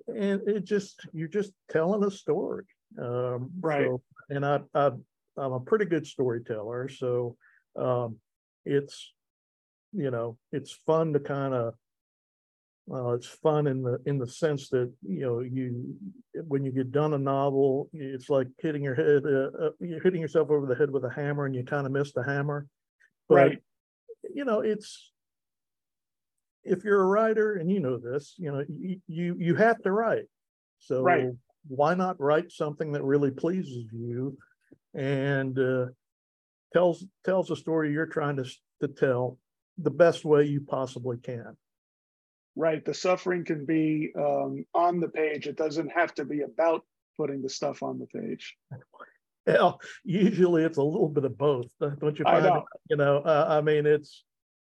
and 0.09 0.47
it 0.49 0.65
just 0.65 1.07
you're 1.13 1.29
just 1.29 1.53
telling 1.71 2.05
a 2.05 2.11
story, 2.11 2.65
um, 3.01 3.51
right? 3.61 3.87
So, 3.87 4.03
and 4.31 4.45
I, 4.45 4.61
I 4.75 4.91
I'm 5.37 5.53
a 5.53 5.61
pretty 5.61 5.85
good 5.85 6.07
storyteller, 6.07 6.89
so 6.89 7.37
um, 7.77 8.17
it's 8.65 9.13
you 9.93 10.11
know 10.11 10.37
it's 10.53 10.73
fun 10.73 11.13
to 11.13 11.21
kind 11.21 11.55
of 11.55 11.75
well, 12.87 13.15
it's 13.15 13.27
fun 13.27 13.67
in 13.67 13.83
the 13.83 13.99
in 14.05 14.19
the 14.19 14.27
sense 14.27 14.69
that 14.69 14.93
you 15.07 15.21
know 15.21 15.41
you 15.41 15.97
when 16.47 16.65
you 16.65 16.71
get 16.71 16.93
done 16.93 17.15
a 17.15 17.19
novel, 17.19 17.89
it's 17.95 18.29
like 18.29 18.49
hitting 18.59 18.83
your 18.83 18.95
head, 18.95 19.23
uh, 19.25 19.67
uh, 19.67 19.71
you're 19.81 20.03
hitting 20.03 20.21
yourself 20.21 20.51
over 20.51 20.67
the 20.67 20.75
head 20.75 20.91
with 20.91 21.05
a 21.05 21.11
hammer, 21.11 21.47
and 21.47 21.55
you 21.55 21.65
kind 21.65 21.87
of 21.87 21.93
miss 21.93 22.13
the 22.13 22.23
hammer. 22.23 22.67
But, 23.29 23.35
right. 23.35 23.59
You 24.35 24.45
know, 24.45 24.61
it's 24.61 25.13
if 26.63 26.85
you're 26.85 27.01
a 27.01 27.07
writer, 27.07 27.55
and 27.55 27.71
you 27.71 27.81
know 27.81 27.97
this, 27.97 28.35
you 28.37 28.53
know 28.53 28.65
you 28.69 29.01
you, 29.07 29.37
you 29.39 29.55
have 29.55 29.81
to 29.83 29.93
write. 29.93 30.27
So 30.79 31.03
right. 31.03 31.31
why 31.67 31.95
not 31.95 32.21
write 32.21 32.53
something 32.53 32.93
that 32.93 33.03
really 33.03 33.31
pleases 33.31 33.87
you, 33.93 34.37
and 34.93 35.59
uh, 35.59 35.87
tells 36.75 37.05
tells 37.25 37.51
a 37.51 37.57
story 37.57 37.93
you're 37.93 38.07
trying 38.07 38.37
to 38.37 38.45
to 38.83 38.89
tell 38.89 39.39
the 39.79 39.91
best 39.91 40.25
way 40.25 40.45
you 40.45 40.61
possibly 40.61 41.17
can. 41.17 41.57
Right. 42.57 42.85
The 42.85 42.95
suffering 42.95 43.45
can 43.45 43.65
be 43.65 44.13
um, 44.17 44.65
on 44.75 45.01
the 45.01 45.09
page. 45.09 45.47
It 45.47 45.57
doesn't 45.57 45.91
have 45.91 46.15
to 46.15 46.25
be 46.25 46.43
about 46.43 46.85
putting 47.17 47.43
the 47.43 47.49
stuff 47.49 47.83
on 47.83 47.99
the 47.99 48.07
page. 48.07 48.57
Well, 49.47 49.79
usually 50.05 50.63
it's 50.65 50.79
a 50.79 50.83
little 50.83 51.11
bit 51.11 51.27
of 51.27 51.37
both, 51.37 51.67
don't 51.79 52.19
you 52.19 52.25
find? 52.25 52.47
I 52.47 52.49
know. 52.49 52.65
You 52.89 52.97
know, 52.97 53.19
uh, 53.19 53.47
I 53.47 53.61
mean, 53.61 53.85
it's 53.85 54.25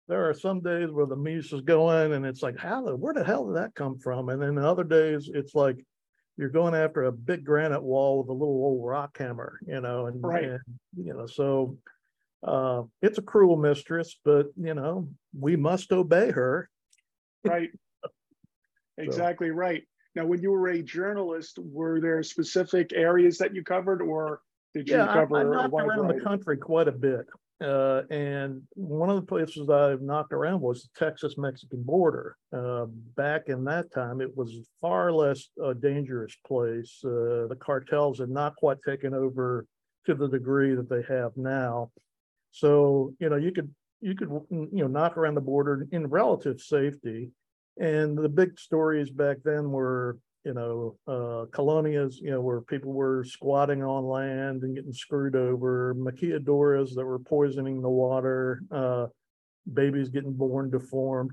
there 0.10 0.30
are 0.30 0.34
some 0.34 0.60
days 0.60 0.89
where 0.92 1.06
the 1.06 1.16
muse 1.16 1.54
is 1.54 1.62
going, 1.62 2.12
and 2.12 2.25
it's 2.25 2.44
like, 2.44 2.58
how? 2.58 2.84
the 2.84 2.94
Where 2.94 3.13
the 3.13 3.24
hell 3.24 3.46
did 3.48 3.56
that 3.56 3.75
come 3.75 3.98
from? 3.98 4.27
And 4.27 4.42
then 4.42 4.58
other 4.58 4.84
days, 4.84 5.30
it's 5.34 5.56
like 5.56 5.77
you're 6.38 6.50
going 6.50 6.75
after 6.75 7.06
a 7.06 7.12
big 7.12 7.44
granite 7.44 7.82
wall 7.82 8.20
with 8.20 8.29
a 8.29 8.34
little 8.34 8.48
old 8.48 8.86
rock 8.86 9.17
hammer, 9.17 9.60
you 9.65 9.82
know, 9.82 10.06
and, 10.06 10.24
right. 10.24 10.44
and 10.44 10.60
you 10.96 11.13
know, 11.13 11.25
so 11.25 11.77
uh, 12.44 12.84
it's 13.01 13.17
a 13.17 13.24
cruel 13.24 13.58
mistress, 13.58 14.15
but 14.24 14.48
you 14.56 14.75
know, 14.75 15.10
we 15.38 15.56
must 15.56 15.91
obey 15.91 16.32
her. 16.32 16.70
Right. 17.44 17.70
exactly 18.98 19.51
right. 19.51 19.84
Now, 20.15 20.25
when 20.25 20.41
you 20.41 20.51
were 20.51 20.67
a 20.67 20.82
journalist, 20.82 21.60
were 21.60 22.01
there 22.01 22.22
specific 22.24 22.91
areas 22.94 23.38
that 23.38 23.56
you 23.56 23.63
covered, 23.63 24.01
or 24.01 24.41
did 24.74 24.89
you 24.89 24.98
cover 24.98 25.38
I, 25.38 25.41
I 25.41 25.44
knocked 25.44 25.74
around 25.74 25.98
variety? 26.00 26.20
the 26.20 26.25
country 26.25 26.58
quite 26.58 26.89
a 26.89 26.91
bit. 26.91 27.25
Uh, 27.60 28.04
and 28.12 28.62
one 28.76 29.10
of 29.10 29.16
the 29.16 29.26
places 29.26 29.70
I've 29.70 30.02
knocked 30.02 30.32
around 30.32 30.62
was 30.62 30.84
the 30.84 31.06
Texas 31.06 31.38
Mexican 31.38 31.82
border. 31.82 32.38
Uh, 32.56 32.86
back 33.16 33.44
in 33.48 33.64
that 33.64 33.92
time, 33.92 34.22
it 34.22 34.36
was 34.38 34.68
far 34.80 35.12
less 35.12 35.50
a 35.64 35.74
dangerous 35.74 36.36
place. 36.46 37.00
Uh, 37.04 37.48
the 37.50 37.58
cartels 37.60 38.20
had 38.20 38.30
not 38.30 38.56
quite 38.58 38.78
taken 38.86 39.14
over 39.16 39.66
to 40.06 40.14
the 40.14 40.28
degree 40.28 40.76
that 40.76 40.90
they 40.90 41.02
have 41.08 41.32
now. 41.36 41.90
So, 42.52 43.14
you 43.20 43.30
know, 43.30 43.38
you 43.38 43.52
could 43.52 43.74
you 44.02 44.14
could 44.14 44.30
you 44.52 44.70
know 44.72 44.88
knock 44.88 45.18
around 45.18 45.36
the 45.36 45.42
border 45.42 45.88
in 45.92 46.08
relative 46.08 46.62
safety. 46.62 47.32
And 47.80 48.18
the 48.18 48.30
big 48.30 48.60
stories 48.60 49.10
back 49.10 49.38
then 49.44 49.72
were 49.72 50.18
you 50.48 50.54
know, 50.54 50.96
uh, 51.10 51.46
colonias, 51.51 52.22
you 52.22 52.32
know, 52.32 52.39
where 52.39 52.62
people 52.62 52.94
were 52.94 53.25
squatting 53.25 53.84
on 53.84 54.06
land 54.06 54.63
and 54.63 54.75
getting 54.75 54.94
screwed 54.94 55.36
over, 55.36 55.94
maquiladoras 55.94 56.96
that 56.96 57.06
were 57.06 57.20
poisoning 57.20 57.82
the 57.82 57.89
water, 57.89 58.63
uh, 58.72 59.08
babies 59.74 60.08
getting 60.08 60.32
born 60.32 60.70
deformed, 60.70 61.32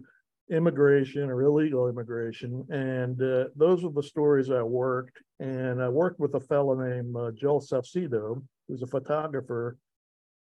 immigration 0.50 1.30
or 1.30 1.42
illegal 1.42 1.88
immigration. 1.88 2.66
And 2.70 3.22
uh, 3.22 3.44
those 3.54 3.84
were 3.84 3.92
the 3.92 4.02
stories 4.02 4.50
I 4.50 4.62
worked. 4.62 5.22
And 5.38 5.80
I 5.80 5.88
worked 5.88 6.18
with 6.18 6.34
a 6.34 6.40
fellow 6.40 6.74
named 6.74 7.14
uh, 7.16 7.30
Joel 7.36 7.60
Salcido, 7.60 8.42
who's 8.66 8.82
a 8.82 8.88
photographer 8.88 9.76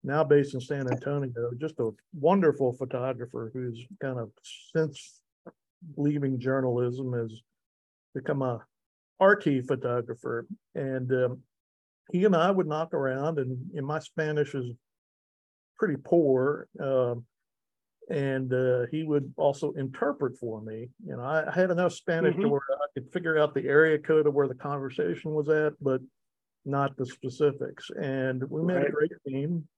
now 0.04 0.24
based 0.24 0.52
in 0.52 0.60
San 0.60 0.92
Antonio, 0.92 1.52
just 1.58 1.80
a 1.80 1.90
wonderful 2.12 2.74
photographer 2.74 3.50
who's 3.54 3.82
kind 4.02 4.18
of 4.18 4.30
since 4.74 5.22
leaving 5.96 6.38
journalism 6.38 7.14
has 7.14 7.40
become 8.20 8.42
a 8.42 8.60
RT 9.20 9.66
photographer. 9.66 10.46
And 10.74 11.10
um, 11.12 11.40
he 12.12 12.24
and 12.24 12.36
I 12.36 12.50
would 12.50 12.66
knock 12.66 12.94
around, 12.94 13.38
and, 13.38 13.58
and 13.74 13.86
my 13.86 13.98
Spanish 13.98 14.54
is 14.54 14.70
pretty 15.78 15.96
poor. 16.02 16.68
Um, 16.80 17.24
and 18.10 18.52
uh, 18.52 18.86
he 18.90 19.04
would 19.04 19.32
also 19.36 19.72
interpret 19.72 20.38
for 20.38 20.62
me. 20.62 20.88
You 21.04 21.16
know, 21.16 21.22
I, 21.22 21.48
I 21.48 21.52
had 21.52 21.70
enough 21.70 21.92
Spanish 21.92 22.32
mm-hmm. 22.32 22.42
to 22.42 22.48
where 22.48 22.62
I 22.70 22.86
could 22.94 23.12
figure 23.12 23.38
out 23.38 23.54
the 23.54 23.66
area 23.66 23.98
code 23.98 24.26
of 24.26 24.34
where 24.34 24.48
the 24.48 24.54
conversation 24.54 25.32
was 25.32 25.48
at, 25.50 25.74
but 25.80 26.00
not 26.64 26.96
the 26.96 27.04
specifics. 27.04 27.90
And 28.00 28.42
we 28.48 28.62
made 28.62 28.76
right. 28.76 28.88
a 28.88 28.92
great 28.92 29.12
team. 29.26 29.68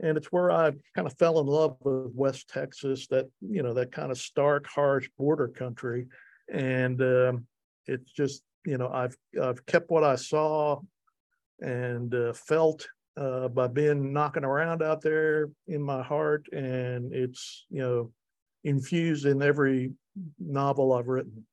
And 0.00 0.16
it's 0.16 0.30
where 0.30 0.50
I 0.50 0.72
kind 0.94 1.06
of 1.06 1.16
fell 1.18 1.40
in 1.40 1.46
love 1.46 1.76
with 1.80 2.12
West 2.14 2.48
Texas, 2.48 3.08
that, 3.08 3.26
you 3.40 3.62
know, 3.62 3.74
that 3.74 3.90
kind 3.90 4.12
of 4.12 4.18
stark, 4.18 4.66
harsh 4.66 5.08
border 5.18 5.48
country. 5.48 6.06
And 6.52 7.00
um, 7.02 7.46
it's 7.88 8.12
just 8.12 8.42
you 8.64 8.78
know 8.78 8.88
I've 8.88 9.16
I've 9.42 9.64
kept 9.66 9.90
what 9.90 10.04
I 10.04 10.16
saw 10.16 10.80
and 11.60 12.14
uh, 12.14 12.32
felt 12.34 12.86
uh, 13.16 13.48
by 13.48 13.66
being 13.66 14.12
knocking 14.12 14.44
around 14.44 14.82
out 14.82 15.00
there 15.00 15.50
in 15.66 15.82
my 15.82 16.02
heart, 16.02 16.46
and 16.52 17.12
it's 17.12 17.66
you 17.70 17.82
know 17.82 18.12
infused 18.64 19.26
in 19.26 19.42
every 19.42 19.92
novel 20.38 20.92
I've 20.92 21.08
written. 21.08 21.44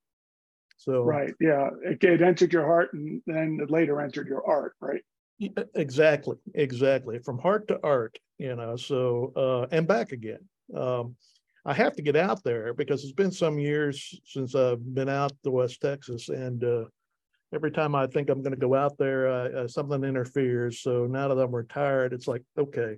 So 0.77 1.04
right, 1.04 1.34
yeah, 1.39 1.70
it, 1.84 2.04
it 2.04 2.22
entered 2.22 2.54
your 2.54 2.65
heart, 2.65 2.94
and 2.94 3.22
then 3.25 3.60
it 3.62 3.72
later 3.72 4.01
entered 4.01 4.27
your 4.27 4.46
art, 4.46 4.74
right? 4.80 5.01
Exactly, 5.75 6.38
exactly, 6.54 7.20
from 7.20 7.39
heart 7.39 7.68
to 7.70 7.80
art, 7.84 8.18
you 8.38 8.56
know. 8.56 8.75
So 8.75 9.34
uh, 9.36 9.75
and 9.75 9.88
back 9.88 10.12
again. 10.12 10.48
Um, 10.75 11.15
I 11.66 11.74
have 11.74 11.96
to 11.96 12.02
get 12.02 12.16
out 12.16 12.44
there 12.44 12.74
because 12.74 13.04
it's 13.04 13.14
been 13.14 13.32
some 13.32 13.58
years 13.58 14.20
since 14.26 14.54
I've 14.54 14.94
been 14.94 15.10
out 15.10 15.32
to 15.44 15.52
West 15.52 15.82
Texas, 15.82 16.30
and 16.30 16.64
uh, 16.64 16.86
every 17.54 17.72
time 17.72 17.96
I 17.96 18.06
think 18.08 18.30
I'm 18.30 18.44
going 18.44 18.54
to 18.54 18.60
go 18.60 18.76
out 18.76 18.98
there, 18.98 19.28
uh, 19.28 19.68
something 19.68 20.04
interferes. 20.04 20.82
So 20.82 21.08
now 21.08 21.28
that 21.28 21.42
I'm 21.42 21.56
retired, 21.56 22.14
it's 22.14 22.28
like, 22.28 22.44
okay, 22.58 22.98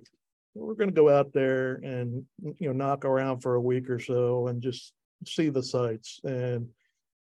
we're 0.54 0.74
going 0.74 0.90
to 0.90 0.94
go 0.94 1.08
out 1.08 1.32
there 1.32 1.74
and 1.76 2.24
you 2.40 2.68
know 2.68 2.72
knock 2.72 3.04
around 3.04 3.40
for 3.40 3.54
a 3.54 3.60
week 3.60 3.88
or 3.88 3.98
so 3.98 4.48
and 4.48 4.60
just 4.60 4.92
see 5.26 5.48
the 5.48 5.62
sights 5.62 6.20
and 6.24 6.68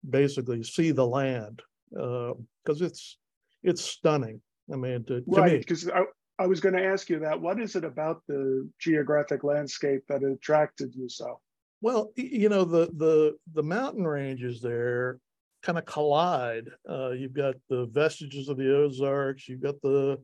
basically 0.09 0.63
see 0.63 0.91
the 0.91 1.07
land 1.07 1.63
because 1.91 2.83
uh, 2.83 2.87
it's 2.87 3.19
it's 3.63 3.85
stunning. 3.85 4.41
I 4.73 4.77
mean, 4.77 5.05
to, 5.05 5.21
to 5.21 5.25
right? 5.29 5.61
Because 5.61 5.89
I, 5.89 6.03
I 6.39 6.47
was 6.47 6.61
going 6.61 6.75
to 6.75 6.85
ask 6.85 7.09
you 7.09 7.19
that. 7.21 7.41
What 7.41 7.61
is 7.61 7.77
it 7.77 7.85
about 7.85 8.23
the 8.29 8.69
geographic 8.79 9.43
landscape 9.43 10.03
that 10.09 10.23
attracted 10.23 10.95
you 10.95 11.09
so? 11.09 11.41
Well, 11.81 12.13
you 12.17 12.49
know, 12.49 12.65
the 12.65 12.91
the 12.97 13.37
the 13.55 13.63
mountain 13.63 14.07
ranges 14.07 14.61
there 14.61 15.19
kind 15.63 15.79
of 15.79 15.85
collide. 15.85 16.69
Uh, 16.89 17.11
you've 17.11 17.35
got 17.35 17.55
the 17.69 17.87
vestiges 17.87 18.49
of 18.49 18.57
the 18.57 18.75
Ozarks, 18.75 19.49
you've 19.49 19.63
got 19.63 19.81
the 19.83 20.19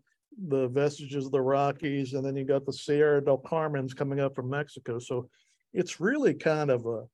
the 0.48 0.68
vestiges 0.68 1.26
of 1.26 1.32
the 1.32 1.40
Rockies, 1.40 2.14
and 2.14 2.24
then 2.24 2.36
you've 2.36 2.48
got 2.48 2.64
the 2.64 2.72
Sierra 2.72 3.22
del 3.22 3.38
Carmen's 3.38 3.92
coming 3.92 4.20
up 4.20 4.34
from 4.34 4.48
Mexico. 4.48 4.98
So 4.98 5.28
it's 5.74 6.00
really 6.00 6.34
kind 6.34 6.70
of 6.70 6.86
a 6.86 7.04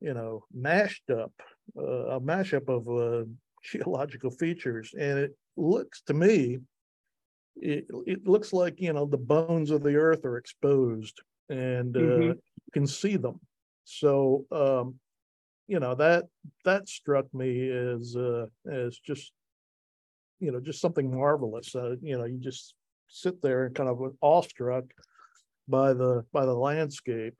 you 0.00 0.14
know 0.14 0.44
mashed 0.52 1.10
up 1.10 1.32
uh, 1.78 2.16
a 2.16 2.20
mashup 2.20 2.68
of 2.68 2.88
uh, 2.88 3.28
geological 3.62 4.30
features, 4.30 4.92
and 4.98 5.18
it 5.18 5.36
looks 5.56 6.02
to 6.02 6.14
me 6.14 6.58
it, 7.56 7.86
it 8.06 8.26
looks 8.26 8.52
like, 8.52 8.80
you 8.80 8.92
know, 8.92 9.06
the 9.06 9.18
bones 9.18 9.70
of 9.70 9.82
the 9.82 9.96
earth 9.96 10.24
are 10.24 10.36
exposed 10.36 11.20
and 11.48 11.96
uh, 11.96 12.00
Mhm. 12.00 12.34
you 12.36 12.72
can 12.72 12.86
see 12.86 13.16
them. 13.16 13.40
So, 13.84 14.46
um, 14.50 14.98
you 15.66 15.80
know, 15.80 15.94
that, 15.94 16.24
that 16.64 16.88
struck 16.88 17.32
me 17.34 17.70
as, 17.70 18.16
uh, 18.16 18.46
as 18.70 18.98
just, 18.98 19.32
you 20.40 20.52
know, 20.52 20.60
just 20.60 20.80
something 20.80 21.14
marvelous. 21.14 21.74
Uh, 21.74 21.96
you 22.02 22.18
know, 22.18 22.24
you 22.24 22.38
just 22.38 22.74
sit 23.08 23.40
there 23.40 23.64
and 23.66 23.74
kind 23.74 23.88
of 23.88 23.98
awestruck 24.20 24.84
by 25.68 25.92
the, 25.92 26.24
by 26.32 26.44
the 26.44 26.54
landscape. 26.54 27.34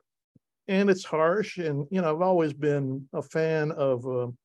And 0.68 0.88
it's 0.88 1.04
harsh 1.04 1.58
and, 1.58 1.86
you 1.90 2.00
know, 2.00 2.14
I've 2.14 2.22
always 2.22 2.54
been 2.54 3.08
a 3.12 3.22
fan 3.22 3.72
of, 3.72 4.06
um, 4.06 4.38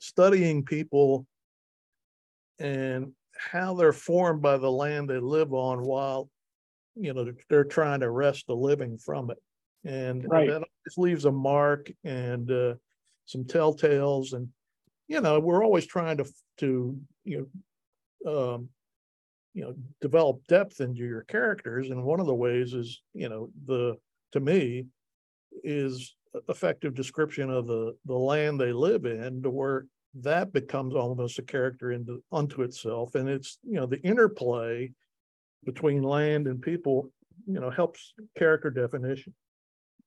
studying 0.00 0.64
people 0.64 1.26
and 2.58 3.12
how 3.36 3.74
they're 3.74 3.92
formed 3.92 4.42
by 4.42 4.56
the 4.56 4.70
land 4.70 5.08
they 5.08 5.18
live 5.18 5.52
on 5.52 5.82
while 5.82 6.28
you 6.94 7.12
know 7.12 7.32
they're- 7.48 7.64
trying 7.64 8.00
to 8.00 8.10
wrest 8.10 8.44
a 8.48 8.54
living 8.54 8.98
from 8.98 9.30
it. 9.30 9.38
And 9.84 10.24
Right. 10.24 10.48
that 10.48 10.54
always 10.62 10.96
leaves 10.98 11.24
a 11.24 11.32
mark 11.32 11.90
and 12.04 12.50
uh, 12.50 12.74
some 13.26 13.44
telltales. 13.44 14.32
And 14.32 14.48
you 15.08 15.20
know 15.20 15.40
we're 15.40 15.64
always 15.64 15.86
trying 15.86 16.18
to 16.18 16.24
to 16.58 16.98
you 17.24 17.50
know 18.24 18.54
um 18.54 18.68
you 19.54 19.62
know 19.62 19.74
develop 20.00 20.46
depth 20.46 20.80
into 20.80 21.00
your 21.00 21.22
characters. 21.22 21.90
And 21.90 22.04
one 22.04 22.20
of 22.20 22.26
the 22.26 22.34
ways 22.34 22.72
is 22.74 23.02
you 23.12 23.28
know 23.28 23.50
the 23.66 23.96
to 24.32 24.40
me 24.40 24.86
is 25.62 26.14
effective 26.48 26.94
description 26.94 27.50
of 27.50 27.66
the 27.66 27.96
the 28.06 28.14
land 28.14 28.60
they 28.60 28.72
live 28.72 29.04
in 29.04 29.42
to 29.42 29.50
where 29.50 29.86
that 30.22 30.52
becomes 30.52 30.94
almost 30.94 31.38
a 31.38 31.42
character 31.42 31.92
into 31.92 32.22
unto 32.32 32.62
itself. 32.62 33.14
And 33.14 33.28
it's 33.28 33.58
you 33.62 33.74
know 33.74 33.86
the 33.86 34.00
interplay 34.02 34.92
between 35.64 36.02
land 36.02 36.46
and 36.46 36.60
people 36.60 37.10
you 37.46 37.60
know 37.60 37.70
helps 37.70 38.14
character 38.36 38.70
definition. 38.70 39.34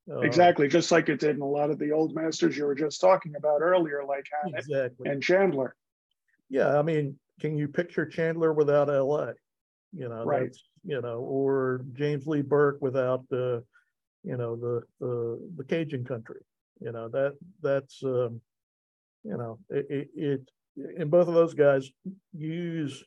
Uh, 0.10 0.22
Exactly, 0.22 0.68
just 0.70 0.92
like 0.92 1.10
it 1.10 1.20
did 1.20 1.36
in 1.36 1.42
a 1.42 1.46
lot 1.46 1.70
of 1.70 1.80
the 1.80 1.92
old 1.92 2.16
masters 2.16 2.56
you 2.58 2.66
were 2.66 2.76
just 2.76 3.02
talking 3.02 3.36
about 3.36 3.62
earlier, 3.62 4.04
like 4.08 4.26
Hammett 4.42 4.60
exactly. 4.60 5.10
and 5.10 5.22
Chandler. 5.22 5.76
yeah 6.50 6.80
i 6.80 6.82
mean 6.82 7.20
can 7.42 7.58
you 7.58 7.68
picture 7.68 8.06
chandler 8.06 8.54
without 8.54 8.88
la 8.88 9.32
you 9.94 10.08
know 10.08 10.24
Right. 10.24 10.44
that's 10.44 10.64
you 10.86 11.02
know 11.02 11.20
or 11.20 11.84
james 11.94 12.26
lee 12.26 12.42
burke 12.42 12.78
without 12.82 13.28
the 13.30 13.64
you 14.24 14.38
know 14.38 14.56
the 14.56 14.82
the 15.00 15.40
the 15.58 15.64
cajun 15.64 16.04
country. 16.04 16.42
You 16.80 16.92
know 16.92 17.08
that 17.10 17.34
that's 17.62 18.04
um 18.04 18.42
you 19.24 19.38
know 19.38 19.60
it 19.70 19.86
it, 19.90 20.08
it 20.16 20.42
and 21.00 21.10
both 21.10 21.28
of 21.28 21.34
those 21.34 21.54
guys 21.54 21.90
use 22.34 23.04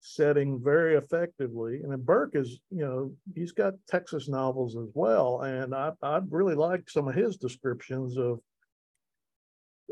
setting 0.00 0.62
very 0.62 0.94
effectively. 0.96 1.80
And 1.82 1.90
then 1.90 2.02
burke 2.02 2.36
is 2.36 2.60
you 2.70 2.84
know 2.84 3.12
he's 3.34 3.52
got 3.52 3.74
texas 3.88 4.28
novels 4.28 4.76
as 4.76 4.88
well. 4.94 5.42
And 5.42 5.74
i 5.74 5.92
i 6.02 6.20
really 6.28 6.54
like 6.54 6.88
some 6.88 7.08
of 7.08 7.14
his 7.14 7.36
descriptions 7.36 8.16
of 8.16 8.40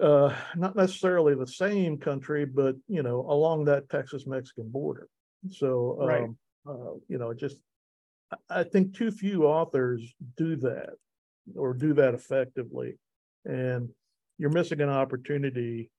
uh 0.02 0.34
not 0.56 0.76
necessarily 0.76 1.34
the 1.36 1.46
same 1.46 1.96
country 1.96 2.44
but 2.44 2.74
you 2.88 3.02
know 3.02 3.20
along 3.28 3.64
that 3.64 3.88
texas 3.88 4.26
mexican 4.26 4.68
border. 4.68 5.08
So 5.50 5.98
Right. 6.00 6.30
um 6.30 6.36
uh, 6.66 6.94
you 7.08 7.18
know 7.18 7.34
just 7.34 7.56
i 8.48 8.62
think 8.62 8.94
too 8.96 9.10
few 9.10 9.44
authors 9.44 10.14
do 10.36 10.56
that 10.56 10.90
or 11.56 11.74
do 11.74 11.92
that 11.94 12.14
effectively. 12.14 12.98
And 13.44 13.90
you're 14.38 14.50
missing 14.50 14.80
an 14.80 14.88
opportunity 14.88 15.90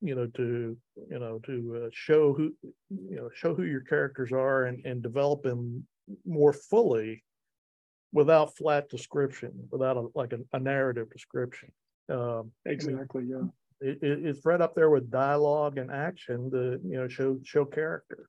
you 0.00 0.14
know 0.14 0.26
to 0.26 0.76
you 1.10 1.18
know 1.18 1.38
to 1.40 1.84
uh, 1.84 1.88
show 1.92 2.32
who 2.34 2.52
you 2.90 3.16
know 3.16 3.30
show 3.34 3.54
who 3.54 3.64
your 3.64 3.80
characters 3.80 4.32
are 4.32 4.64
and 4.64 4.84
and 4.84 5.02
develop 5.02 5.42
them 5.42 5.86
more 6.26 6.52
fully 6.52 7.24
without 8.12 8.56
flat 8.56 8.88
description 8.88 9.52
without 9.70 9.96
a 9.96 10.06
like 10.14 10.32
a, 10.32 10.38
a 10.52 10.60
narrative 10.60 11.08
description 11.10 11.70
um 12.10 12.50
Exactly, 12.66 13.24
yeah. 13.28 13.46
it, 13.80 13.98
it, 14.02 14.26
it's 14.26 14.44
right 14.44 14.60
up 14.60 14.74
there 14.74 14.90
with 14.90 15.10
dialogue 15.10 15.78
and 15.78 15.90
action 15.90 16.50
to 16.50 16.78
you 16.84 16.96
know 16.98 17.08
show 17.08 17.38
show 17.44 17.64
character 17.64 18.28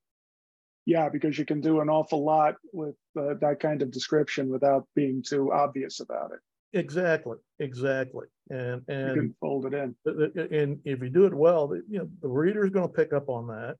Yeah, 0.85 1.09
because 1.09 1.37
you 1.37 1.45
can 1.45 1.61
do 1.61 1.81
an 1.81 1.89
awful 1.89 2.23
lot 2.23 2.55
with 2.71 2.95
uh, 3.19 3.33
that 3.41 3.59
kind 3.59 3.81
of 3.81 3.89
description 3.91 4.49
without 4.49 4.87
being 4.95 5.23
too 5.23 5.51
obvious 5.51 5.99
about 5.99 6.31
it. 6.31 6.39
Exactly 6.75 7.37
exactly 7.59 8.27
and 8.49 8.83
You 8.83 8.93
and 8.93 9.21
can 9.21 9.35
fold 9.39 9.65
it 9.65 9.73
in. 9.73 9.95
and 10.05 10.81
if 10.83 11.01
you 11.01 11.09
do 11.09 11.25
it 11.25 11.33
well, 11.33 11.67
the- 11.69 11.83
you 11.87 11.99
know, 11.99 12.09
the 12.21 12.27
reader's 12.27 12.69
gonna 12.69 12.89
pick 12.89 13.13
up 13.13 13.29
on 13.29 13.47
that. 13.47 13.77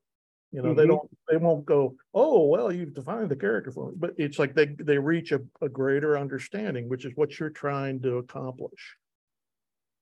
You 0.51 0.61
know, 0.61 0.73
they 0.73 0.83
Mhm. 0.83 0.87
don't, 0.87 1.09
they 1.29 1.37
won't 1.37 1.65
go, 1.65 1.97
oh, 2.13 2.47
well, 2.47 2.71
you've 2.71 2.93
defined 2.93 3.29
the 3.29 3.35
character 3.35 3.71
for 3.71 3.89
me, 3.91 3.97
but 3.97 4.13
it's 4.17 4.39
like 4.39 4.55
they, 4.55 4.67
they 4.67 4.97
reach 4.97 5.33
a, 5.33 5.41
a 5.61 5.69
greater 5.69 6.17
understanding, 6.17 6.89
which 6.89 7.05
is 7.05 7.11
what 7.15 7.39
you're 7.39 7.49
trying 7.49 8.01
to 8.03 8.17
accomplish. 8.17 8.95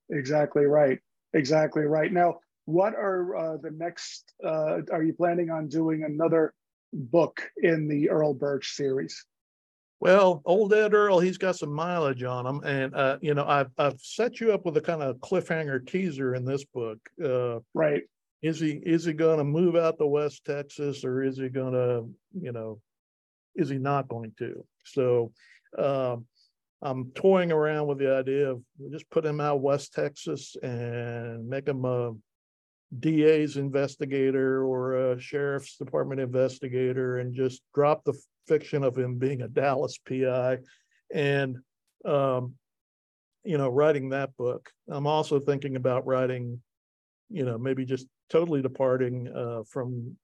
Exactly 0.09 0.65
right. 0.65 0.99
Exactly 1.33 1.83
right. 1.83 2.11
Now, 2.11 2.39
what 2.65 2.93
are 2.93 3.35
uh, 3.35 3.57
the 3.57 3.71
next? 3.71 4.33
Uh, 4.43 4.81
are 4.91 5.03
you 5.03 5.13
planning 5.13 5.49
on 5.49 5.67
doing 5.67 6.03
another 6.03 6.53
book 6.93 7.41
in 7.57 7.87
the 7.87 8.09
Earl 8.09 8.33
Burch 8.33 8.71
series? 8.73 9.25
Well, 10.03 10.41
old 10.43 10.73
Ed 10.73 10.93
Earl, 10.93 11.21
he's 11.21 11.37
got 11.37 11.55
some 11.55 11.71
mileage 11.71 12.23
on 12.23 12.45
him, 12.45 12.61
and 12.65 12.93
uh, 12.93 13.19
you 13.21 13.33
know, 13.33 13.45
I've 13.45 13.71
I've 13.77 14.01
set 14.01 14.41
you 14.41 14.51
up 14.51 14.65
with 14.65 14.75
a 14.75 14.81
kind 14.81 15.01
of 15.01 15.15
cliffhanger 15.19 15.87
teaser 15.87 16.35
in 16.35 16.43
this 16.43 16.65
book. 16.65 16.99
Uh, 17.23 17.59
Right. 17.73 18.01
is 18.41 18.59
he 18.59 18.81
is 18.83 19.05
he 19.05 19.13
going 19.13 19.37
to 19.37 19.45
move 19.45 19.77
out 19.77 19.97
to 19.99 20.05
West 20.05 20.43
Texas 20.43 21.05
or 21.05 21.23
is 21.23 21.37
he 21.37 21.47
going 21.47 21.71
to 21.71 22.09
you 22.37 22.51
know 22.51 22.81
is 23.55 23.69
he 23.69 23.77
not 23.77 24.09
going 24.09 24.33
to 24.39 24.65
so 24.83 25.31
um 25.77 26.25
I'm 26.81 27.11
toying 27.11 27.53
around 27.53 27.87
with 27.87 27.99
the 27.99 28.13
idea 28.13 28.51
of 28.51 28.61
just 28.91 29.09
put 29.09 29.25
him 29.25 29.39
out 29.39 29.61
West 29.61 29.93
Texas 29.93 30.57
and 30.61 31.47
make 31.47 31.65
him 31.65 31.85
a 31.85 32.11
DA's 32.99 33.55
investigator 33.55 34.65
or 34.65 35.13
a 35.13 35.19
sheriff's 35.21 35.77
department 35.77 36.19
investigator 36.19 37.19
and 37.19 37.33
just 37.33 37.61
drop 37.73 38.03
the 38.03 38.13
fiction 38.47 38.83
of 38.83 38.97
him 38.97 39.17
being 39.17 39.41
a 39.41 39.47
Dallas 39.47 39.97
PI 40.07 40.59
and 41.13 41.57
um 42.05 42.55
you 43.43 43.57
know 43.57 43.69
writing 43.69 44.09
that 44.09 44.35
book. 44.37 44.69
I'm 44.89 45.07
also 45.07 45.39
thinking 45.39 45.75
about 45.75 46.05
writing 46.05 46.61
you 47.29 47.43
know, 47.45 47.57
maybe 47.57 47.83
just 47.83 48.07
totally 48.29 48.61
departing 48.61 49.27
uh, 49.35 49.63
from, 49.67 50.15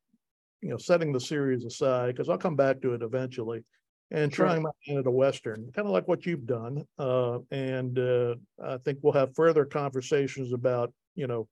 you 0.61 0.69
know, 0.69 0.77
setting 0.77 1.11
the 1.11 1.19
series 1.19 1.65
aside 1.65 2.13
because 2.13 2.29
I'll 2.29 2.37
come 2.37 2.55
back 2.55 2.81
to 2.81 2.93
it 2.93 3.01
eventually, 3.01 3.63
and 4.11 4.31
Sure. 4.31 4.45
trying 4.45 4.61
my 4.61 4.69
hand 4.85 4.99
at 4.99 5.07
a 5.07 5.11
western, 5.11 5.71
kind 5.73 5.87
of 5.87 5.91
like 5.91 6.07
what 6.07 6.25
you've 6.27 6.45
done. 6.45 6.85
Uh, 6.99 7.39
and 7.49 7.97
uh, 7.97 8.35
I 8.63 8.77
think 8.77 8.99
we'll 9.01 9.13
have 9.13 9.35
further 9.35 9.65
conversations 9.65 10.53
about, 10.53 10.93
you 11.15 11.25
know, 11.25 11.47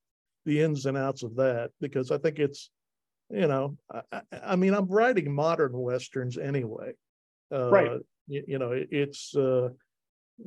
the 0.45 0.61
ins 0.61 0.85
and 0.85 0.95
outs 0.95 1.23
of 1.23 1.35
that 1.37 1.71
because 1.81 2.11
I 2.11 2.19
think 2.19 2.37
it's, 2.37 2.69
you 3.29 3.47
know, 3.47 3.77
I, 4.11 4.21
I, 4.43 4.55
mean, 4.55 4.73
I'm 4.73 4.87
writing 4.87 5.33
modern 5.33 5.73
westerns 5.73 6.37
anyway. 6.37 6.93
Uh, 7.51 7.69
Right. 7.69 7.91
You, 8.27 8.43
you 8.47 8.59
know, 8.59 8.71
it- 8.71 8.89
it's. 8.91 9.35
Uh, 9.35 9.69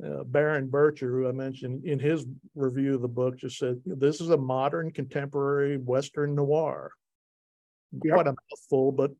uh, 0.03 0.23
Baron 0.23 0.69
Birtcher, 0.69 1.09
who 1.09 1.27
I 1.27 1.31
mentioned 1.31 1.83
in 1.83 1.99
his 1.99 2.25
review 2.55 2.95
of 2.95 3.01
the 3.01 3.07
book, 3.07 3.37
just 3.37 3.57
said 3.57 3.81
this 3.85 4.21
is 4.21 4.29
a 4.29 4.37
modern 4.37 4.91
contemporary 4.91 5.77
Western 5.77 6.35
noir. 6.35 6.91
Yep. 8.03 8.13
Quite 8.13 8.27
a 8.27 8.35
mouthful, 8.49 8.93
but 8.93 9.11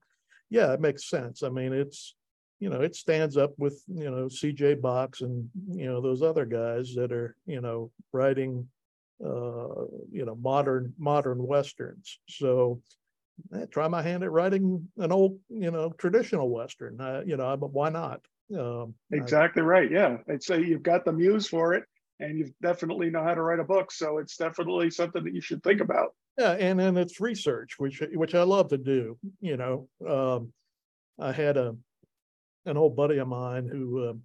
yeah, 0.50 0.72
it 0.74 0.80
makes 0.80 1.10
sense. 1.10 1.44
I 1.44 1.50
mean, 1.50 1.74
it's 1.74 2.16
you 2.60 2.70
know, 2.70 2.80
it 2.80 2.96
stands 2.96 3.38
up 3.38 3.52
with 3.58 3.84
you 3.88 4.10
know 4.10 4.30
C.J. 4.30 4.76
Box 4.76 5.22
and 5.22 5.50
you 5.72 5.88
know 5.88 6.00
those 6.00 6.22
other 6.22 6.46
guys 6.46 6.94
that 6.96 7.12
are 7.12 7.36
you 7.46 7.60
know 7.60 7.92
writing 8.14 8.68
uh 9.24 9.86
you 10.12 10.26
know 10.26 10.36
modern 10.36 10.94
modern 10.98 11.46
westerns. 11.46 12.20
So 12.30 12.82
eh, 13.54 13.66
try 13.72 13.88
my 13.88 14.02
hand 14.02 14.24
at 14.24 14.32
writing 14.32 14.88
an 14.98 15.12
old 15.12 15.40
you 15.50 15.72
know 15.72 15.92
traditional 15.92 16.50
western. 16.50 17.00
Uh, 17.00 17.24
you 17.26 17.38
know, 17.38 17.56
but 17.58 17.72
why 17.72 17.90
not? 17.90 18.22
Um, 18.58 18.96
I- 19.12 19.18
Exactly 19.18 19.62
right. 19.62 19.90
Yeah. 19.90 20.18
I'd 20.30 20.44
say 20.44 20.62
you've 20.64 20.84
got 20.84 21.06
the 21.06 21.14
muse 21.14 21.48
for 21.48 21.74
it 21.74 21.84
and 22.20 22.38
you 22.38 22.54
definitely 22.62 23.10
know 23.10 23.24
how 23.24 23.34
to 23.34 23.42
write 23.42 23.60
a 23.60 23.64
book. 23.64 23.92
So 23.92 24.20
it's 24.20 24.38
definitely 24.38 24.92
something 24.92 25.24
that 25.24 25.34
you 25.34 25.42
should 25.42 25.64
think 25.64 25.82
about. 25.82 26.12
Yeah, 26.38 26.52
and 26.54 26.80
then 26.80 26.96
it's 26.98 27.20
research, 27.20 27.78
which 27.78 28.02
which 28.14 28.36
I 28.36 28.44
love 28.44 28.70
to 28.70 28.78
do. 28.78 29.18
You 29.42 29.58
know, 29.58 29.90
um, 30.08 30.54
I 31.20 31.32
had 31.32 31.58
a 31.58 31.76
an 32.66 32.78
old 32.78 32.96
buddy 32.96 33.18
of 33.18 33.28
mine 33.28 33.68
who 33.68 34.10
um, 34.10 34.22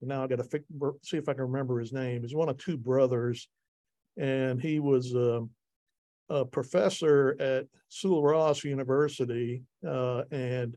now 0.00 0.24
I 0.24 0.26
got 0.26 0.36
to 0.36 0.94
see 1.02 1.18
if 1.18 1.28
I 1.28 1.34
can 1.34 1.42
remember 1.42 1.78
his 1.78 1.92
name. 1.92 2.22
He's 2.22 2.34
one 2.34 2.48
of 2.48 2.56
two 2.56 2.78
brothers, 2.78 3.48
and 4.16 4.60
he 4.60 4.80
was 4.80 5.14
um, 5.14 5.50
a 6.30 6.44
professor 6.44 7.36
at 7.40 7.66
Sul 7.88 8.22
Ross 8.22 8.64
University, 8.64 9.62
uh, 9.86 10.22
and 10.30 10.76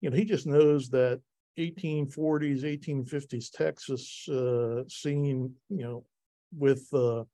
you 0.00 0.10
know 0.10 0.16
he 0.16 0.24
just 0.24 0.46
knows 0.46 0.88
that 0.90 1.20
1840s, 1.58 2.62
1850s 2.62 3.50
Texas 3.50 4.28
uh, 4.28 4.82
scene, 4.88 5.52
you 5.68 5.82
know, 5.82 6.04
with 6.56 6.86
uh, 6.94 7.24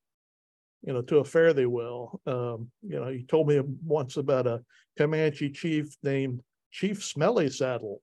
you 0.82 0.92
know, 0.92 1.02
to 1.02 1.18
a 1.18 1.52
thee 1.54 1.66
well. 1.66 2.20
Um, 2.26 2.70
you 2.82 3.00
know, 3.00 3.08
he 3.08 3.24
told 3.24 3.48
me 3.48 3.60
once 3.84 4.16
about 4.16 4.46
a 4.46 4.62
Comanche 4.96 5.50
chief 5.50 5.96
named 6.02 6.40
Chief 6.70 7.04
Smelly 7.04 7.50
Saddle. 7.50 8.00